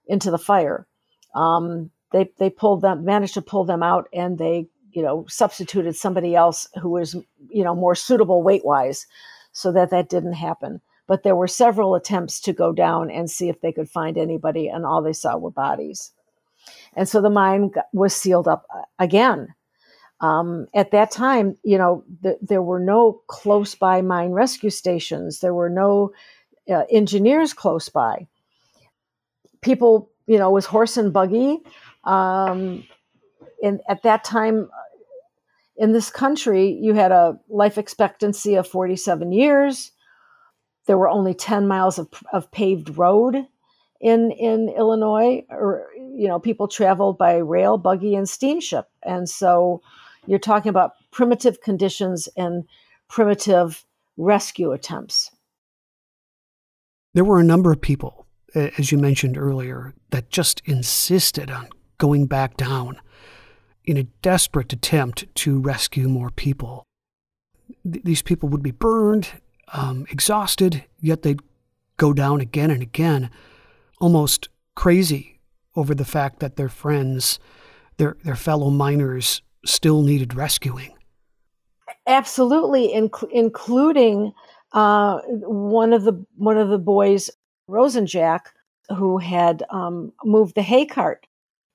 [0.07, 0.87] into the fire.
[1.33, 5.95] Um, they they pulled them managed to pull them out and they you know substituted
[5.95, 7.15] somebody else who was
[7.49, 9.07] you know more suitable weight wise
[9.51, 10.81] so that that didn't happen.
[11.07, 14.67] But there were several attempts to go down and see if they could find anybody
[14.67, 16.11] and all they saw were bodies.
[16.95, 19.53] And so the mine was sealed up uh, again
[20.21, 25.39] um, at that time you know th- there were no close by mine rescue stations
[25.39, 26.11] there were no
[26.69, 28.27] uh, engineers close by
[29.61, 31.59] people you know was horse and buggy
[32.05, 32.83] um,
[33.63, 34.69] and at that time
[35.77, 39.91] in this country, you had a life expectancy of 47 years.
[40.87, 43.45] There were only 10 miles of, of paved road
[44.01, 48.87] in in Illinois, or you know, people traveled by rail, buggy, and steamship.
[49.03, 49.81] And so,
[50.27, 52.63] you're talking about primitive conditions and
[53.07, 53.85] primitive
[54.17, 55.31] rescue attempts.
[57.13, 62.25] There were a number of people, as you mentioned earlier, that just insisted on going
[62.25, 62.99] back down
[63.85, 66.83] in a desperate attempt to rescue more people.
[67.89, 69.29] Th- these people would be burned,
[69.73, 71.39] um, exhausted, yet they'd
[71.97, 73.29] go down again and again,
[73.99, 75.39] almost crazy
[75.75, 77.39] over the fact that their friends,
[77.97, 80.93] their, their fellow miners, still needed rescuing.
[82.07, 84.33] Absolutely, inc- including
[84.73, 87.29] uh, one of the one of the boys,
[87.69, 88.41] Rosenjack,
[88.95, 91.25] who had um, moved the hay cart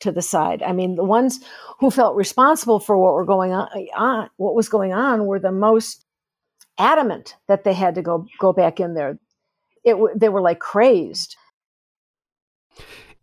[0.01, 0.62] to the side.
[0.62, 1.41] I mean, the ones
[1.78, 5.53] who felt responsible for what were going on, on what was going on, were the
[5.53, 6.05] most
[6.78, 9.18] adamant that they had to go go back in there.
[9.84, 11.36] It they were like crazed.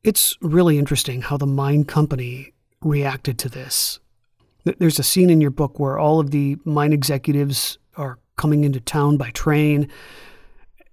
[0.04, 4.00] It's really interesting how the mine company reacted to this.
[4.78, 8.80] There's a scene in your book where all of the mine executives are coming into
[8.80, 9.90] town by train,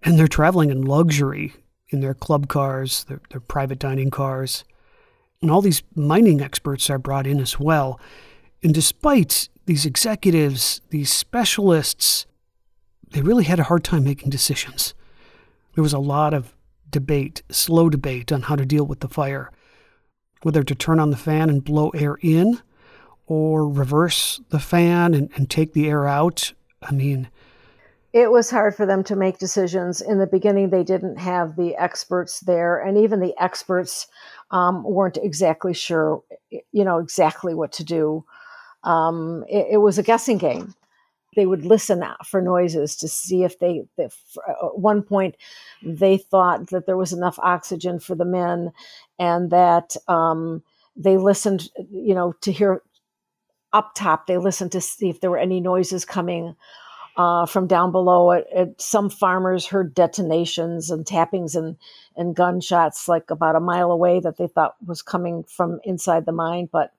[0.03, 1.55] and they're traveling in luxury
[1.89, 4.65] in their club cars, their, their private dining cars.
[5.41, 8.01] And all these mining experts are brought in as well.
[8.63, 12.27] And despite these executives, these specialists,
[13.11, 14.95] they really had a hard time making decisions.
[15.75, 16.55] There was a lot of
[16.91, 19.51] debate, slow debate on how to deal with the fire,
[20.43, 22.61] whether to turn on the fan and blow air in
[23.27, 26.53] or reverse the fan and, and take the air out.
[26.83, 27.29] I mean,
[28.15, 30.01] it was hard for them to make decisions.
[30.01, 34.07] In the beginning, they didn't have the experts there, and even the experts
[34.53, 38.25] um, weren't exactly sure, you know, exactly what to do.
[38.85, 40.75] Um, it, it, was a guessing game.
[41.35, 44.17] They would listen for noises to see if they, if,
[44.49, 45.37] at one point,
[45.83, 48.73] they thought that there was enough oxygen for the men
[49.19, 50.63] and that um,
[50.95, 52.83] they listened, you know, to hear
[53.75, 56.57] up top, they listened to see if there were any noises coming
[57.17, 58.31] uh, from down below.
[58.31, 61.77] It, it, some farmers heard detonations and tappings and,
[62.17, 66.33] and gunshots like about a mile away that they thought was coming from inside the
[66.33, 66.69] mine.
[66.73, 66.93] But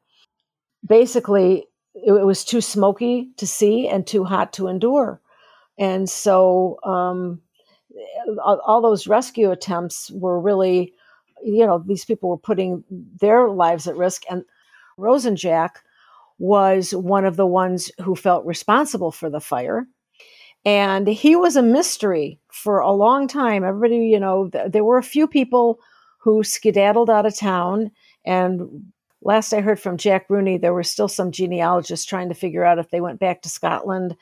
[0.86, 1.66] basically,
[1.96, 5.20] it, it was too smoky to see and too hot to endure.
[5.78, 7.42] And so um,
[8.44, 10.94] all, all those rescue attempts were really,
[11.44, 14.24] you know, these people were putting their lives at risk.
[14.30, 14.46] And
[14.98, 15.72] Rosenjack
[16.38, 19.88] was one of the ones who felt responsible for the fire
[20.66, 23.64] and he was a mystery for a long time.
[23.64, 25.80] Everybody, you know, th- there were a few people
[26.18, 27.92] who skedaddled out of town.
[28.26, 32.66] And last I heard from Jack Rooney, there were still some genealogists trying to figure
[32.66, 34.16] out if they went back to Scotland,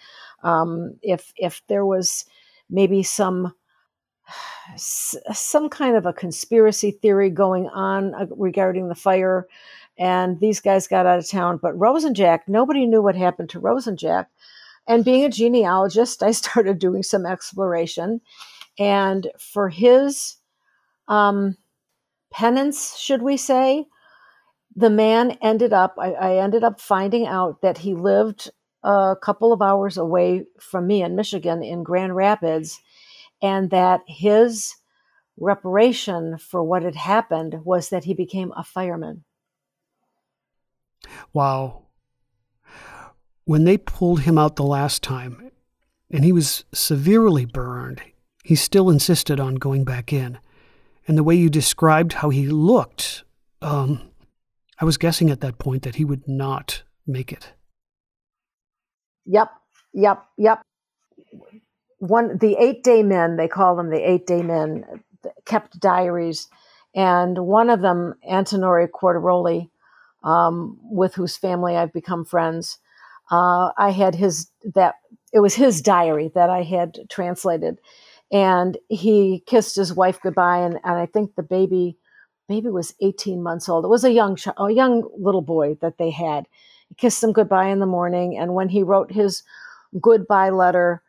[0.43, 2.25] um, if if there was
[2.69, 3.53] maybe some
[4.75, 9.47] some kind of a conspiracy theory going on uh, regarding the fire.
[9.97, 11.59] And these guys got out of town.
[11.61, 14.25] But Rosenjack, nobody knew what happened to Rosenjack
[14.87, 18.21] and being a genealogist, I started doing some exploration.
[18.79, 20.37] And for his
[21.07, 21.57] um,
[22.31, 23.85] penance, should we say,
[24.75, 28.49] the man ended up, I, I ended up finding out that he lived
[28.83, 32.81] a couple of hours away from me in Michigan in Grand Rapids,
[33.41, 34.75] and that his
[35.37, 39.23] reparation for what had happened was that he became a fireman.
[41.33, 41.83] Wow.
[43.45, 45.51] When they pulled him out the last time,
[46.09, 48.01] and he was severely burned,
[48.43, 50.37] he still insisted on going back in.
[51.07, 53.23] And the way you described how he looked,
[53.61, 54.11] um,
[54.79, 57.53] I was guessing at that point that he would not make it.
[59.25, 59.49] Yep,
[59.93, 60.61] yep, yep.
[61.99, 64.85] One, the eight day men, they call them the eight day men,
[65.45, 66.47] kept diaries.
[66.95, 69.69] And one of them, Antenore Quartaroli,
[70.23, 72.79] um, with whose family I've become friends,
[73.31, 74.95] uh, I had his, that,
[75.31, 77.79] it was his diary that I had translated.
[78.31, 80.59] And he kissed his wife goodbye.
[80.59, 81.97] And, and I think the baby,
[82.47, 83.85] baby was 18 months old.
[83.85, 86.47] It was a young, a young little boy that they had.
[86.89, 88.37] He kissed him goodbye in the morning.
[88.37, 89.43] And when he wrote his
[90.01, 91.01] goodbye letter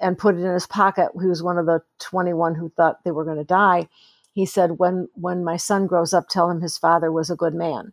[0.00, 3.10] and put it in his pocket, he was one of the 21 who thought they
[3.10, 3.88] were going to die.
[4.32, 7.54] He said, when, when my son grows up, tell him his father was a good
[7.54, 7.92] man.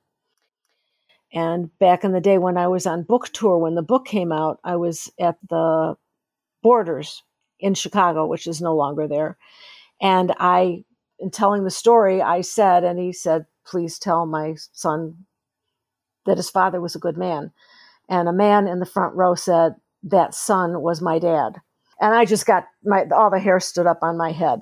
[1.34, 4.32] And back in the day when I was on book tour, when the book came
[4.32, 5.96] out, I was at the
[6.64, 7.24] Borders
[7.60, 9.38] in Chicago, which is no longer there.
[10.02, 10.84] And I,
[11.20, 15.26] in telling the story, I said, and he said, please tell my son
[16.26, 17.52] that his father was a good man.
[18.10, 21.54] And a man in the front row said, that son was my dad.
[22.00, 24.62] And I just got my, all the hair stood up on my head.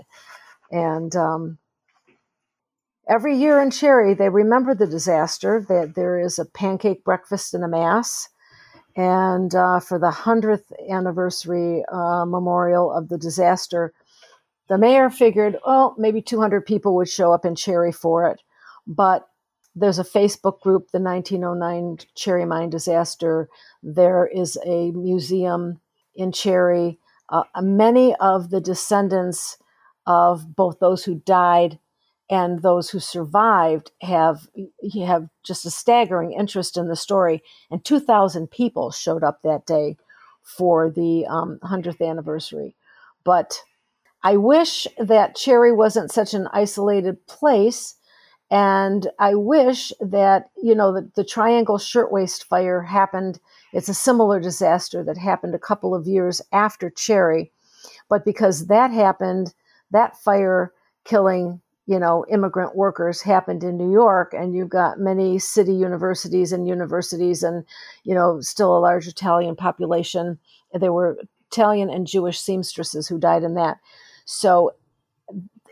[0.71, 1.57] And um,
[3.07, 5.65] every year in Cherry, they remember the disaster.
[5.67, 8.29] That there is a pancake breakfast and a mass.
[8.95, 13.93] And uh, for the 100th anniversary uh, memorial of the disaster,
[14.69, 18.41] the mayor figured, oh, maybe 200 people would show up in Cherry for it.
[18.87, 19.27] But
[19.75, 23.49] there's a Facebook group, the 1909 Cherry Mine disaster.
[23.83, 25.81] There is a museum
[26.15, 26.97] in Cherry.
[27.27, 29.57] Uh, many of the descendants
[30.07, 31.79] of both those who died
[32.29, 34.47] and those who survived have
[35.05, 37.43] have just a staggering interest in the story.
[37.69, 39.97] And 2,000 people showed up that day
[40.41, 42.75] for the um, 100th anniversary.
[43.23, 43.61] But
[44.23, 47.95] I wish that Cherry wasn't such an isolated place.
[48.49, 53.39] And I wish that, you know, the, the Triangle Shirtwaist Fire happened.
[53.73, 57.51] It's a similar disaster that happened a couple of years after Cherry.
[58.09, 59.53] But because that happened,
[59.91, 60.73] that fire
[61.03, 66.51] killing you know, immigrant workers happened in New York, and you've got many city universities
[66.51, 67.63] and universities, and
[68.03, 70.39] you know, still a large Italian population.
[70.73, 71.17] There were
[71.51, 73.77] Italian and Jewish seamstresses who died in that.
[74.25, 74.73] So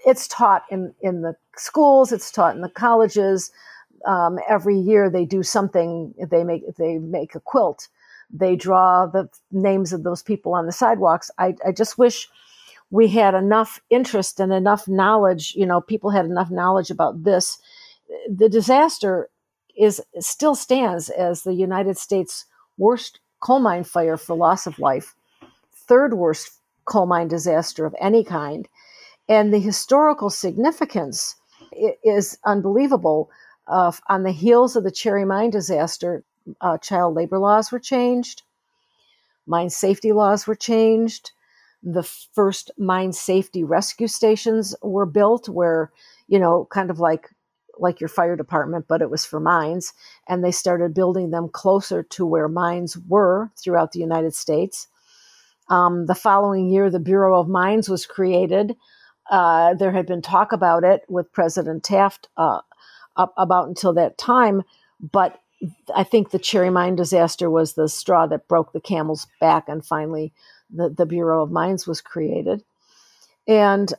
[0.06, 3.52] it's taught in in the schools, it's taught in the colleges.
[4.06, 6.14] Um, every year they do something.
[6.30, 7.88] They make they make a quilt.
[8.30, 11.30] They draw the names of those people on the sidewalks.
[11.38, 12.30] I, I just wish
[12.94, 17.58] we had enough interest and enough knowledge, you know, people had enough knowledge about this.
[18.30, 19.32] The disaster
[19.76, 22.46] is still stands as the United States
[22.78, 25.16] worst coal mine fire for loss of life,
[25.74, 28.70] third worst coal mine disaster of any kind.
[29.28, 31.36] And the historical significance
[32.04, 33.32] is unbelievable.
[33.66, 36.24] Uh, on the heels of the Cherry Mine disaster,
[36.62, 38.44] uh, child labor laws were changed,
[39.48, 41.32] mine safety laws were changed,
[41.84, 45.92] the first mine safety rescue stations were built where
[46.28, 47.30] you know kind of like
[47.78, 49.94] like your fire department but it was for mines.
[50.28, 54.88] And they started building them closer to where mines were throughout the united states.
[55.70, 58.76] Um, the following year the bureau of mines was created.
[59.30, 62.62] Uh, there had been talk about it with president taft uh,
[63.16, 64.64] up about until that time.
[65.00, 65.40] But
[65.96, 69.86] i think the cherry mine disaster was the straw that broke the camel's back and
[69.86, 70.34] finally
[70.74, 72.64] the, the Bureau of Mines was created.
[73.48, 73.94] And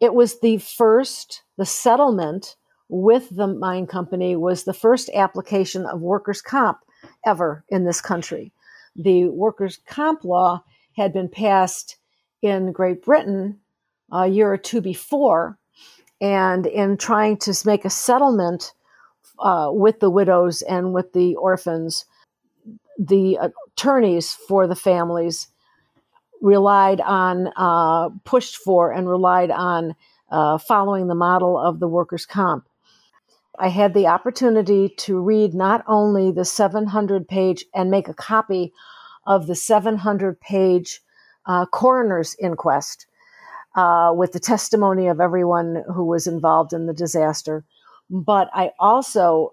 [0.00, 2.56] it was the first, the settlement
[2.88, 6.78] with the mine company was the first application of workers' comp
[7.24, 8.52] ever in this country.
[8.94, 10.62] The workers' comp law
[10.96, 11.96] had been passed
[12.42, 13.58] in Great Britain
[14.12, 15.58] a year or two before.
[16.20, 18.72] And in trying to make a settlement
[19.38, 22.06] uh, with the widows and with the orphans,
[22.98, 25.48] the attorneys for the families
[26.46, 29.96] relied on, uh, pushed for, and relied on
[30.30, 32.68] uh, following the model of the workers' comp.
[33.58, 38.72] I had the opportunity to read not only the 700 page and make a copy
[39.26, 41.00] of the 700 page
[41.46, 43.06] uh, coroner's inquest
[43.74, 47.64] uh, with the testimony of everyone who was involved in the disaster,
[48.08, 49.50] but I also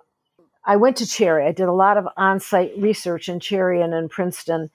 [0.63, 1.45] I went to Cherry.
[1.47, 4.69] I did a lot of on site research in Cherry and in Princeton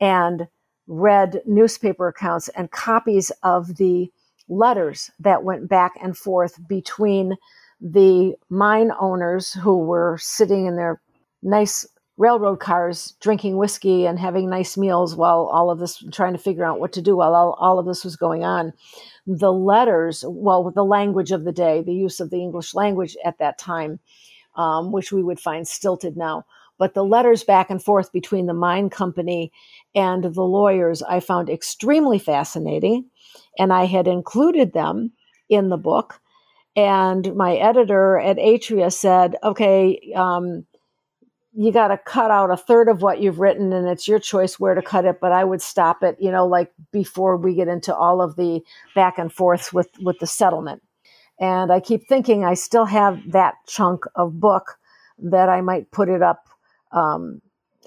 [0.00, 0.46] and
[0.86, 4.10] read newspaper accounts and copies of the
[4.48, 7.36] letters that went back and forth between
[7.80, 11.00] the mine owners who were sitting in their
[11.42, 16.38] nice railroad cars drinking whiskey and having nice meals while all of this trying to
[16.38, 18.72] figure out what to do while all, all of this was going on.
[19.26, 23.16] The letters well with the language of the day the use of the english language
[23.24, 23.98] at that time
[24.56, 26.44] um, which we would find stilted now.
[26.78, 29.52] But the letters back and forth between the mine company
[29.94, 33.04] and the lawyers i found extremely fascinating
[33.58, 35.12] and i had included them
[35.48, 36.20] in the book.
[36.76, 40.66] And my editor at atria said okay um,
[41.56, 44.58] you got to cut out a third of what you've written and it's your choice
[44.58, 47.68] where to cut it but i would stop it you know like before we get
[47.68, 48.60] into all of the
[48.94, 50.82] back and forths with with the settlement.
[51.38, 54.78] And i keep thinking i still have that chunk of book
[55.18, 56.48] that i might put it up
[56.90, 57.40] um,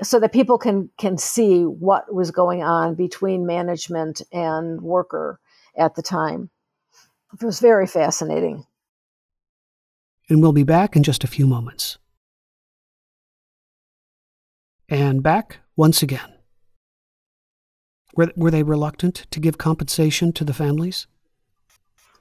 [0.04, 5.40] so that people can can see what was going on between management and worker
[5.78, 6.50] at the time
[7.40, 8.66] it was very fascinating
[10.30, 11.98] and we'll be back in just a few moments
[14.90, 16.34] and back once again.
[18.16, 21.08] Were, were they reluctant to give compensation to the families?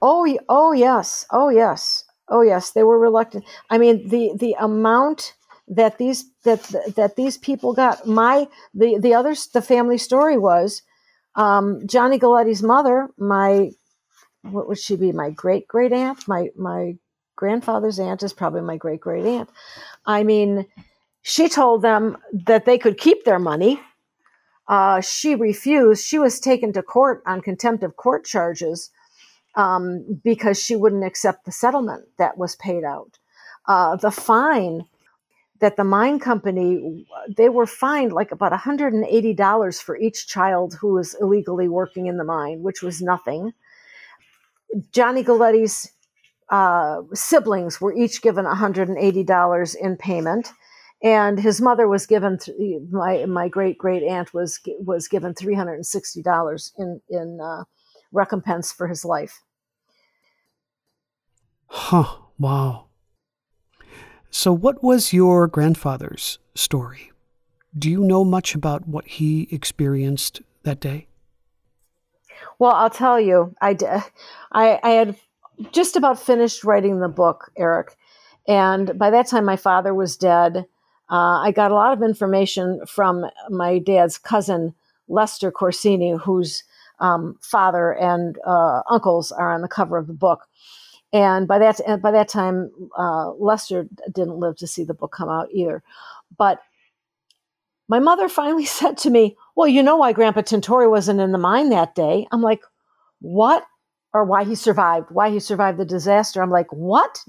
[0.02, 2.72] Oh, oh yes, oh yes, oh yes.
[2.72, 3.44] They were reluctant.
[3.70, 5.34] I mean, the the amount
[5.68, 6.62] that these that
[6.96, 8.06] that these people got.
[8.06, 10.82] My the the other the family story was
[11.34, 13.08] um, Johnny Galetti's mother.
[13.18, 13.70] My
[14.42, 15.12] what would she be?
[15.12, 16.26] My great great aunt.
[16.28, 16.96] My my
[17.34, 19.50] grandfather's aunt is probably my great great aunt.
[20.06, 20.66] I mean,
[21.22, 23.80] she told them that they could keep their money.
[24.68, 26.04] Uh, she refused.
[26.04, 28.90] She was taken to court on contempt of court charges
[29.54, 33.18] um, because she wouldn't accept the settlement that was paid out.
[33.66, 34.86] Uh, the fine
[35.60, 41.16] that the mine company they were fined like about $180 for each child who was
[41.20, 43.52] illegally working in the mine which was nothing
[44.92, 45.92] johnny galetti's
[46.48, 50.52] uh, siblings were each given $180 in payment
[51.02, 55.54] and his mother was given th- my my great great aunt was was given three
[55.54, 57.64] hundred and sixty dollars in in uh,
[58.12, 59.42] recompense for his life.
[61.66, 62.18] Huh!
[62.38, 62.85] Wow.
[64.38, 67.10] So, what was your grandfather's story?
[67.74, 71.06] Do you know much about what he experienced that day?
[72.58, 73.78] Well, I'll tell you, I,
[74.52, 75.16] I, had
[75.72, 77.96] just about finished writing the book, Erik,
[78.46, 80.66] and by that time my father was dead
[81.08, 84.74] uh, I got a lot of information from my dad's cousin,
[85.08, 86.64] Lester Corsini, whose
[86.98, 90.48] um, father and uh, uncles are on the cover of the book.
[91.12, 95.28] And by that by that time, uh, Lester didn't live to see the book come
[95.28, 95.82] out either.
[96.36, 96.60] But
[97.88, 101.38] my mother finally said to me, "Well, you know why Grandpa Tintori wasn't in the
[101.38, 102.62] mine that day?" I'm like,
[103.20, 103.64] "What?"
[104.12, 105.10] Or why he survived?
[105.10, 106.42] Why he survived the disaster?
[106.42, 107.22] I'm like, "What?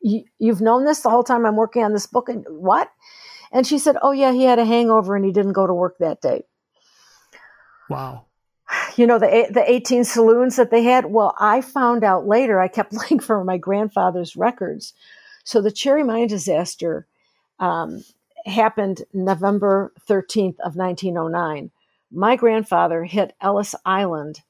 [0.00, 2.90] you, you've known this the whole time I'm working on this book, and what?"
[3.52, 5.96] And she said, Oh, yeah, he had a hangover and he didn't go to work
[5.98, 6.44] that day.
[7.88, 8.26] Wow.
[8.96, 11.06] You know, the, the 18 saloons that they had?
[11.06, 14.94] Well, I found out later, I kept looking for my grandfather's records.
[15.44, 17.06] So the Cherry Mine disaster
[17.60, 18.02] um,
[18.46, 21.70] happened November 13th of 1909.
[22.10, 24.42] My grandfather hit Ellis Island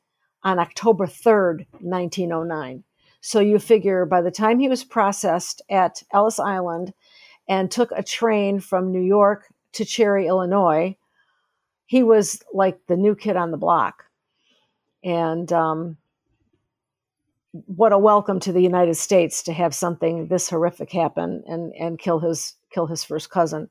[0.43, 2.85] on October 3rd, 1909.
[3.21, 6.95] So you figure by the time he was processed at Ellis Island
[7.49, 10.97] and took a train from New York to Cherry, Illinois.
[11.87, 14.06] He was like the new kid on the block.
[15.07, 15.97] And um,
[17.53, 21.97] what a welcome to the United States to have something this horrific happen and, and
[21.97, 23.71] kill his kill his first cousin.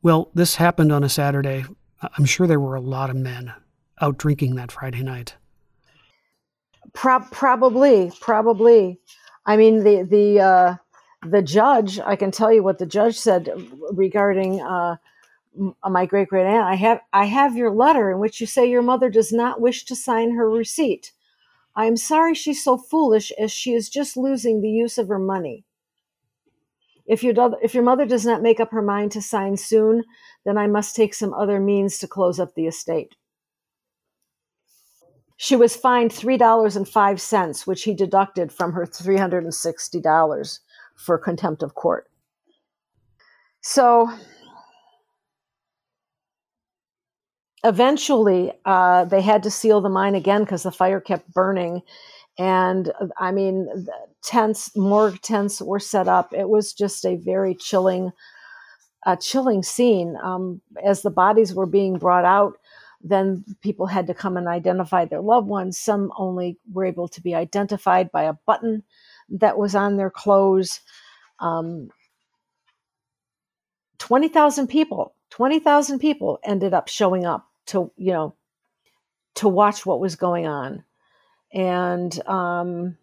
[0.00, 1.64] Well, this happened on a Saturday.
[2.16, 3.52] I'm sure there were a lot of men
[4.00, 5.34] out drinking that Friday night.
[6.92, 9.00] Pro- probably, probably.
[9.44, 10.74] I mean, the the uh,
[11.28, 13.50] the judge, I can tell you what the judge said
[13.90, 14.98] regarding uh,
[15.88, 16.66] my great great aunt.
[16.66, 19.84] I have I have your letter in which you say your mother does not wish
[19.86, 21.12] to sign her receipt.
[21.74, 25.18] I am sorry she's so foolish, as she is just losing the use of her
[25.18, 25.64] money.
[27.06, 30.04] If your if your mother does not make up her mind to sign soon,
[30.44, 33.14] then I must take some other means to close up the estate.
[35.36, 39.44] She was fined three dollars and five cents, which he deducted from her three hundred
[39.44, 40.60] and sixty dollars
[40.96, 42.08] for contempt of court.
[43.60, 44.10] So
[47.66, 51.82] eventually, uh, they had to seal the mine again because the fire kept burning.
[52.38, 53.88] And I mean,
[54.22, 56.32] tents, morgue tents were set up.
[56.32, 58.12] It was just a very chilling,
[59.04, 60.16] a chilling scene.
[60.22, 62.56] Um, as the bodies were being brought out,
[63.02, 65.76] then people had to come and identify their loved ones.
[65.76, 68.84] Some only were able to be identified by a button
[69.28, 70.80] that was on their clothes.
[71.40, 71.90] Um,
[73.98, 78.34] 20,000 people, 20,000 people ended up showing up to, you know,
[79.36, 80.84] to watch what was going on.
[81.52, 82.96] And um,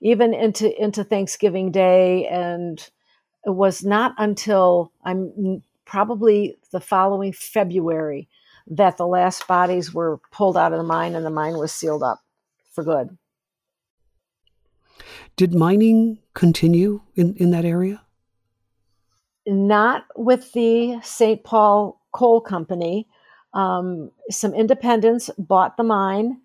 [0.00, 2.26] even into, into Thanksgiving Day.
[2.26, 2.78] And
[3.44, 8.28] it was not until I'm probably the following February
[8.66, 12.02] that the last bodies were pulled out of the mine and the mine was sealed
[12.02, 12.22] up
[12.72, 13.16] for good.
[15.36, 18.02] Did mining continue in, in that area?
[19.46, 21.44] Not with the St.
[21.44, 23.08] Paul Coal Company.
[23.54, 26.40] Um, some independents bought the mine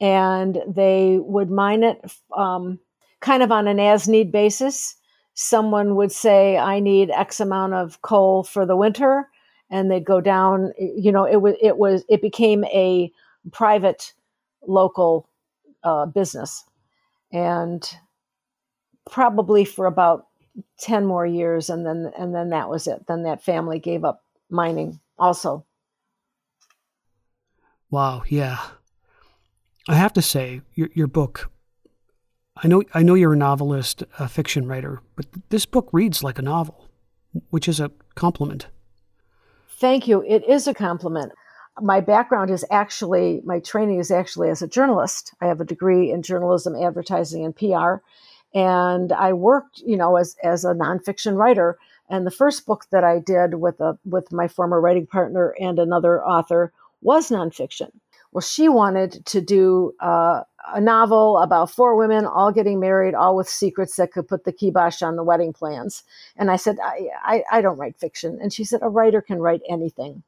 [0.00, 2.00] and they would mine it
[2.36, 2.78] um,
[3.20, 4.96] kind of on an as need basis.
[5.34, 9.28] Someone would say, I need X amount of coal for the winter
[9.70, 10.72] and they'd go down.
[10.78, 13.10] You know, it was it was it became a
[13.52, 14.12] private
[14.66, 15.28] local
[15.84, 16.64] uh, business,
[17.32, 17.88] and
[19.10, 20.26] probably for about
[20.78, 23.06] ten more years, and then and then that was it.
[23.06, 25.64] Then that family gave up mining also.
[27.90, 28.58] Wow, yeah.
[29.88, 31.50] I have to say, your your book.
[32.56, 36.38] I know I know you're a novelist, a fiction writer, but this book reads like
[36.38, 36.88] a novel,
[37.50, 38.66] which is a compliment.
[39.78, 40.24] Thank you.
[40.26, 41.32] It is a compliment.
[41.80, 45.34] My background is actually, my training is actually as a journalist.
[45.42, 47.96] I have a degree in journalism, advertising, and PR.
[48.54, 51.76] And I worked, you know, as, as a nonfiction writer.
[52.08, 55.78] And the first book that I did with a with my former writing partner and
[55.78, 56.72] another author
[57.06, 57.90] was nonfiction.
[58.32, 60.42] Well, she wanted to do uh,
[60.74, 64.52] a novel about four women all getting married, all with secrets that could put the
[64.52, 66.02] kibosh on the wedding plans.
[66.36, 68.38] And I said, I, I, I don't write fiction.
[68.42, 70.22] And she said, a writer can write anything.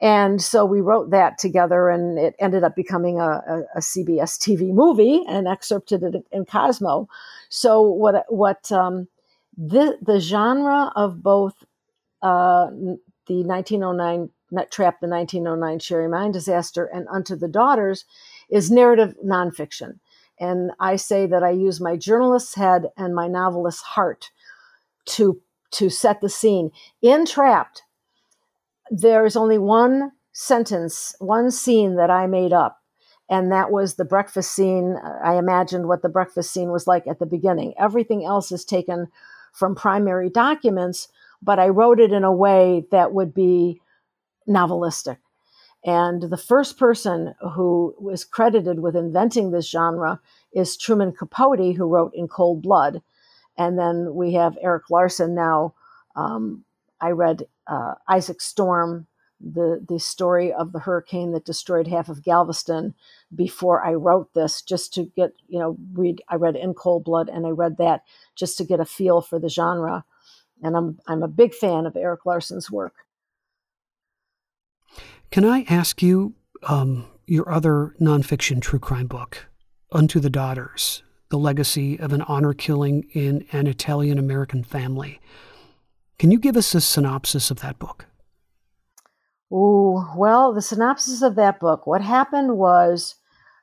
[0.00, 4.38] And so we wrote that together, and it ended up becoming a, a, a CBS
[4.38, 7.08] TV movie and excerpted it in Cosmo.
[7.48, 9.08] So what what um,
[9.56, 11.64] the the genre of both
[12.22, 12.70] uh,
[13.26, 14.30] the 1909
[14.70, 18.04] Trap, the 1909 Cherry Mine disaster, and Unto the Daughters
[18.48, 19.98] is narrative nonfiction.
[20.40, 24.30] And I say that I use my journalist's head and my novelist's heart
[25.06, 25.40] to,
[25.72, 26.70] to set the scene.
[27.02, 27.82] In Trapped,
[28.90, 32.80] there is only one sentence, one scene that I made up.
[33.28, 34.96] And that was the breakfast scene.
[35.22, 37.74] I imagined what the breakfast scene was like at the beginning.
[37.78, 39.08] Everything else is taken
[39.52, 41.08] from primary documents,
[41.42, 43.80] but I wrote it in a way that would be
[44.48, 45.18] novelistic.
[45.84, 50.20] And the first person who was credited with inventing this genre
[50.52, 53.00] is Truman Capote, who wrote In Cold Blood.
[53.56, 55.74] And then we have Erik Larson now.
[56.16, 56.64] Um,
[57.00, 59.06] I read uh, Isaac Storm,
[59.40, 62.94] the, the story of the hurricane that destroyed half of Galveston
[63.32, 66.22] before I wrote this, just to get, you know, read.
[66.28, 68.02] I read In Cold Blood and I read that
[68.34, 70.04] just to get a feel for the genre.
[70.60, 72.94] And I'm, I'm a big fan of Erik Larson's work.
[75.30, 79.46] Can I ask you um, your other nonfiction true crime book,
[79.92, 85.20] Unto the Daughters, The Legacy of an Honor Killing in an Italian American Family?
[86.18, 88.06] Can you give us a synopsis of that book?
[89.52, 93.16] Oh, well, the synopsis of that book, what happened was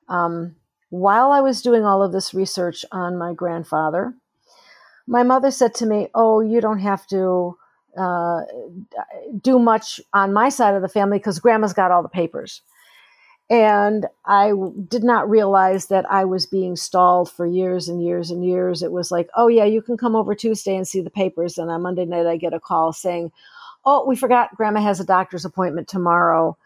[0.07, 0.55] um,
[0.89, 4.13] while I was doing all of this research on my grandfather,
[5.07, 7.57] my mother said to me, Oh, you don't have to
[7.97, 8.41] uh,
[9.41, 12.61] do much on my side of the family because grandma's got all the papers.
[13.49, 14.53] And I
[14.87, 18.81] did not realize that I was being stalled for years and years and years.
[18.81, 21.57] It was like, oh, yeah, you can come over Tuesday and see the papers.
[21.57, 23.31] And on Monday night, I get a call saying,
[23.85, 26.57] oh, we forgot grandma has a doctor's appointment tomorrow.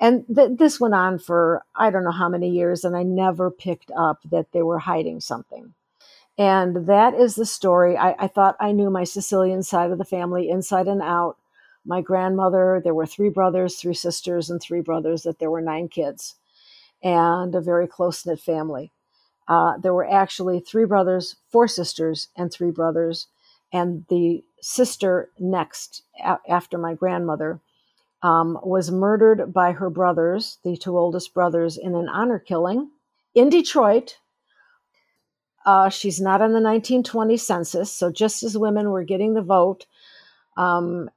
[0.00, 2.84] And th- this went on for I don't know how many years.
[2.84, 5.74] And I never picked up that they were hiding something.
[6.38, 7.96] And that is the story.
[7.96, 11.36] I, I, thought I knew my Sicilian side of the family inside and out.
[11.84, 15.88] My grandmother, there were three brothers, three sisters, and three brothers, that there were nine
[15.88, 16.36] kids,
[17.02, 18.92] and a very close knit family.
[19.48, 23.26] Uh, there were actually three brothers, four sisters, and three brothers.
[23.72, 27.60] And the sister next, a- after my grandmother,
[28.22, 32.90] um, was murdered by her brothers, the two oldest brothers, in an honor killing
[33.34, 34.18] in Detroit
[35.68, 37.92] uh, she's not on the 1920 census.
[37.92, 39.84] So just as women were getting the vote,
[40.56, 41.10] um,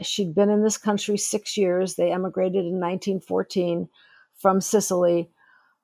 [0.00, 1.96] she'd been in this country six years.
[1.96, 3.88] They emigrated in 1914
[4.36, 5.28] from Sicily.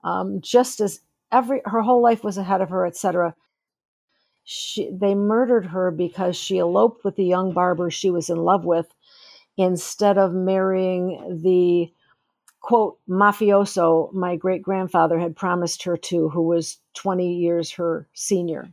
[0.05, 1.01] Um, just as
[1.33, 3.35] every her whole life was ahead of her, etc.
[4.45, 8.65] She, they murdered her because she eloped with the young barber she was in love
[8.65, 8.87] with
[9.57, 11.93] instead of marrying the
[12.63, 18.73] quote mafioso my great grandfather had promised her to, who was 20 years her senior.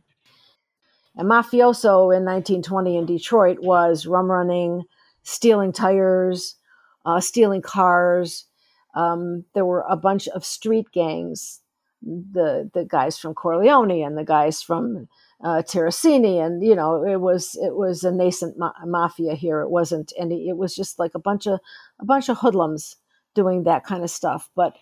[1.16, 4.84] And mafioso in 1920 in Detroit was rum running,
[5.24, 6.56] stealing tires,
[7.04, 8.46] uh, stealing cars.
[8.94, 11.60] Um, there were a bunch of street gangs,
[12.02, 15.08] the the guys from Corleone and the guys from
[15.42, 19.60] uh, Terrasini, and you know it was it was a nascent ma- mafia here.
[19.60, 20.48] It wasn't any.
[20.48, 21.60] It was just like a bunch of
[22.00, 22.96] a bunch of hoodlums
[23.34, 24.50] doing that kind of stuff.
[24.54, 24.76] But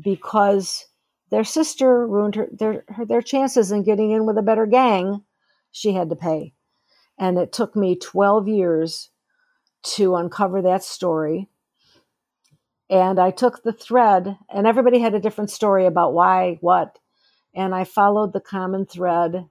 [0.00, 0.86] because
[1.30, 5.24] their sister ruined her their her, their chances in getting in with a better gang,
[5.70, 6.54] she had to pay.
[7.18, 9.10] And it took me 12 years
[9.82, 11.48] to uncover that story.
[12.88, 16.98] And I took the thread, and everybody had a different story about why, what.
[17.54, 19.46] And I followed the common thread.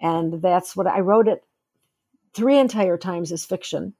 [0.00, 1.44] And that's what I wrote it
[2.34, 3.94] three entire times as fiction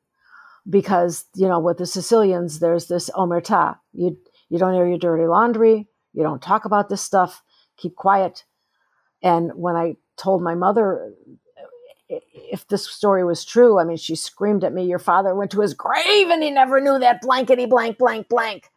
[0.69, 3.79] because, you know, with the Sicilians, there's this omerta.
[3.93, 4.17] You,
[4.49, 5.89] you don't air your dirty laundry.
[6.13, 7.43] You don't talk about this stuff.
[7.77, 8.45] Keep quiet.
[9.23, 11.13] And when I told my mother
[12.09, 15.61] if this story was true, I mean, she screamed at me, Your father went to
[15.61, 18.71] his grave and he never knew that blankety blank, blank, blank.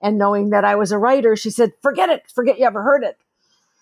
[0.00, 3.02] And knowing that I was a writer, she said, Forget it, forget you ever heard
[3.02, 3.18] it.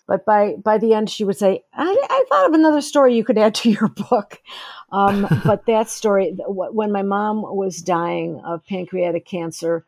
[0.07, 3.23] But by, by the end, she would say, I, I thought of another story you
[3.23, 4.41] could add to your book.
[4.91, 9.85] Um, but that story, when my mom was dying of pancreatic cancer,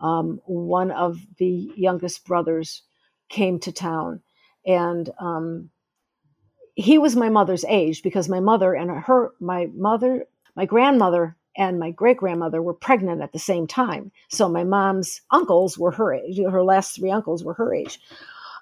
[0.00, 2.82] um, one of the youngest brothers
[3.28, 4.22] came to town
[4.66, 5.70] and um,
[6.74, 10.24] he was my mother's age because my mother and her my mother
[10.56, 15.20] my grandmother and my great grandmother were pregnant at the same time so my mom's
[15.30, 18.00] uncles were her age her last three uncles were her age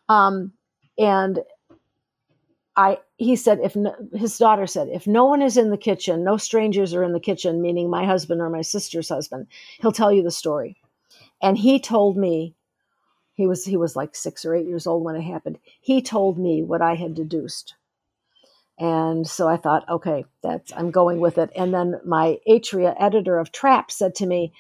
[0.09, 0.53] um,
[0.99, 1.41] and
[2.77, 6.25] i he said if no, his daughter said if no one is in the kitchen
[6.25, 9.47] no strangers are in the kitchen meaning my husband or my sister's husband
[9.81, 10.77] he'll tell you the story.
[11.41, 12.55] And he told me
[13.35, 15.59] he was he was like six or eight years old when it happened.
[15.81, 17.75] He told me what i had deduced.
[18.81, 21.51] And so I thought, okay, that's I'm going with it.
[21.57, 24.53] And then my Atria editor of Trap said to me,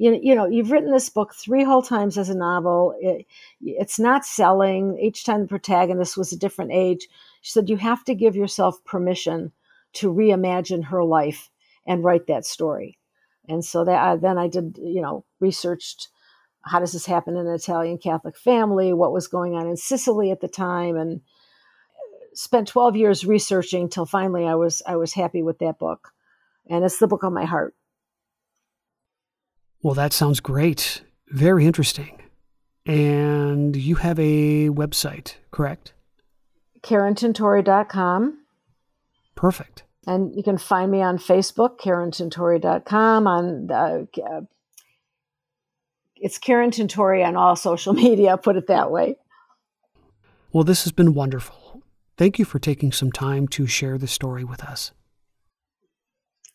[0.00, 2.94] you, you know, you've written this book three whole times as a novel.
[3.00, 3.26] It,
[3.60, 4.98] it's not selling.
[4.98, 7.06] Each time the protagonist was a different age.
[7.42, 9.52] She said, you have to give yourself permission
[9.92, 11.50] to reimagine her life
[11.86, 12.96] and write that story.
[13.46, 16.08] And so that I, then I did, you know, researched
[16.62, 18.94] how does this happen in an Italian Catholic family?
[18.94, 20.96] What was going on in Sicily at the time?
[20.96, 21.20] And
[22.32, 26.14] spent 12 years researching till finally I was I was happy with that book.
[26.68, 27.74] And it's the book on my heart.
[29.82, 31.02] Well, that sounds great.
[31.28, 32.20] Very interesting.
[32.86, 35.92] And you have a website, correct?
[36.82, 38.38] KarenTintori.com.
[39.34, 39.84] Perfect.
[40.06, 44.40] And you can find me on Facebook, KarenTintori.com, on uh,
[46.16, 49.16] it's Karen Tintori on all social media, put it that way.
[50.52, 51.82] Well, this has been wonderful.
[52.16, 54.92] Thank you for taking some time to share the story with us.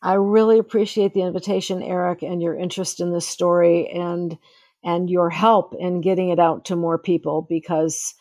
[0.05, 4.37] I really appreciate the invitation, Erik, and your interest in this story and
[4.83, 8.13] and your help in getting it out to more people because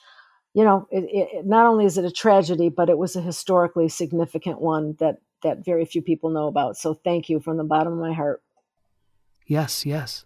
[0.54, 3.90] you know it, it, not only is it a tragedy but it was a historically
[3.90, 6.78] significant one that that very few people know about.
[6.78, 8.42] So thank you from the bottom of my heart.
[9.46, 10.24] Yes yes.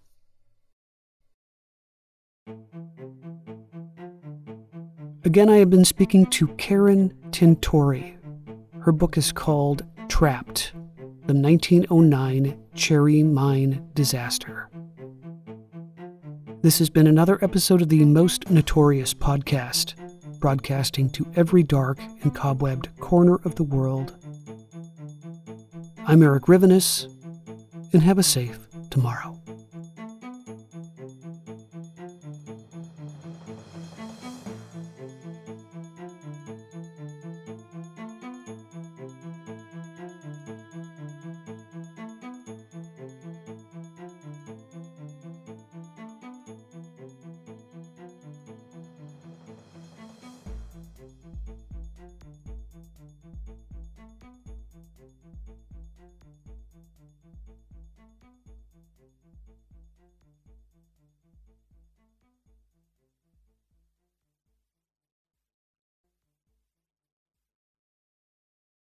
[5.25, 8.17] Again, I have been speaking to Karen Tintori.
[8.79, 10.73] Her book is called Trapped
[11.29, 14.71] The 1909 Cherry Mine Disaster.
[16.63, 19.93] This has been another episode of the Most Notorious podcast,
[20.41, 24.17] broadcasting to every dark and cobwebbed corner of the world.
[26.07, 27.15] I'm Erik Rivenes,
[27.93, 29.38] and have a safe tomorrow.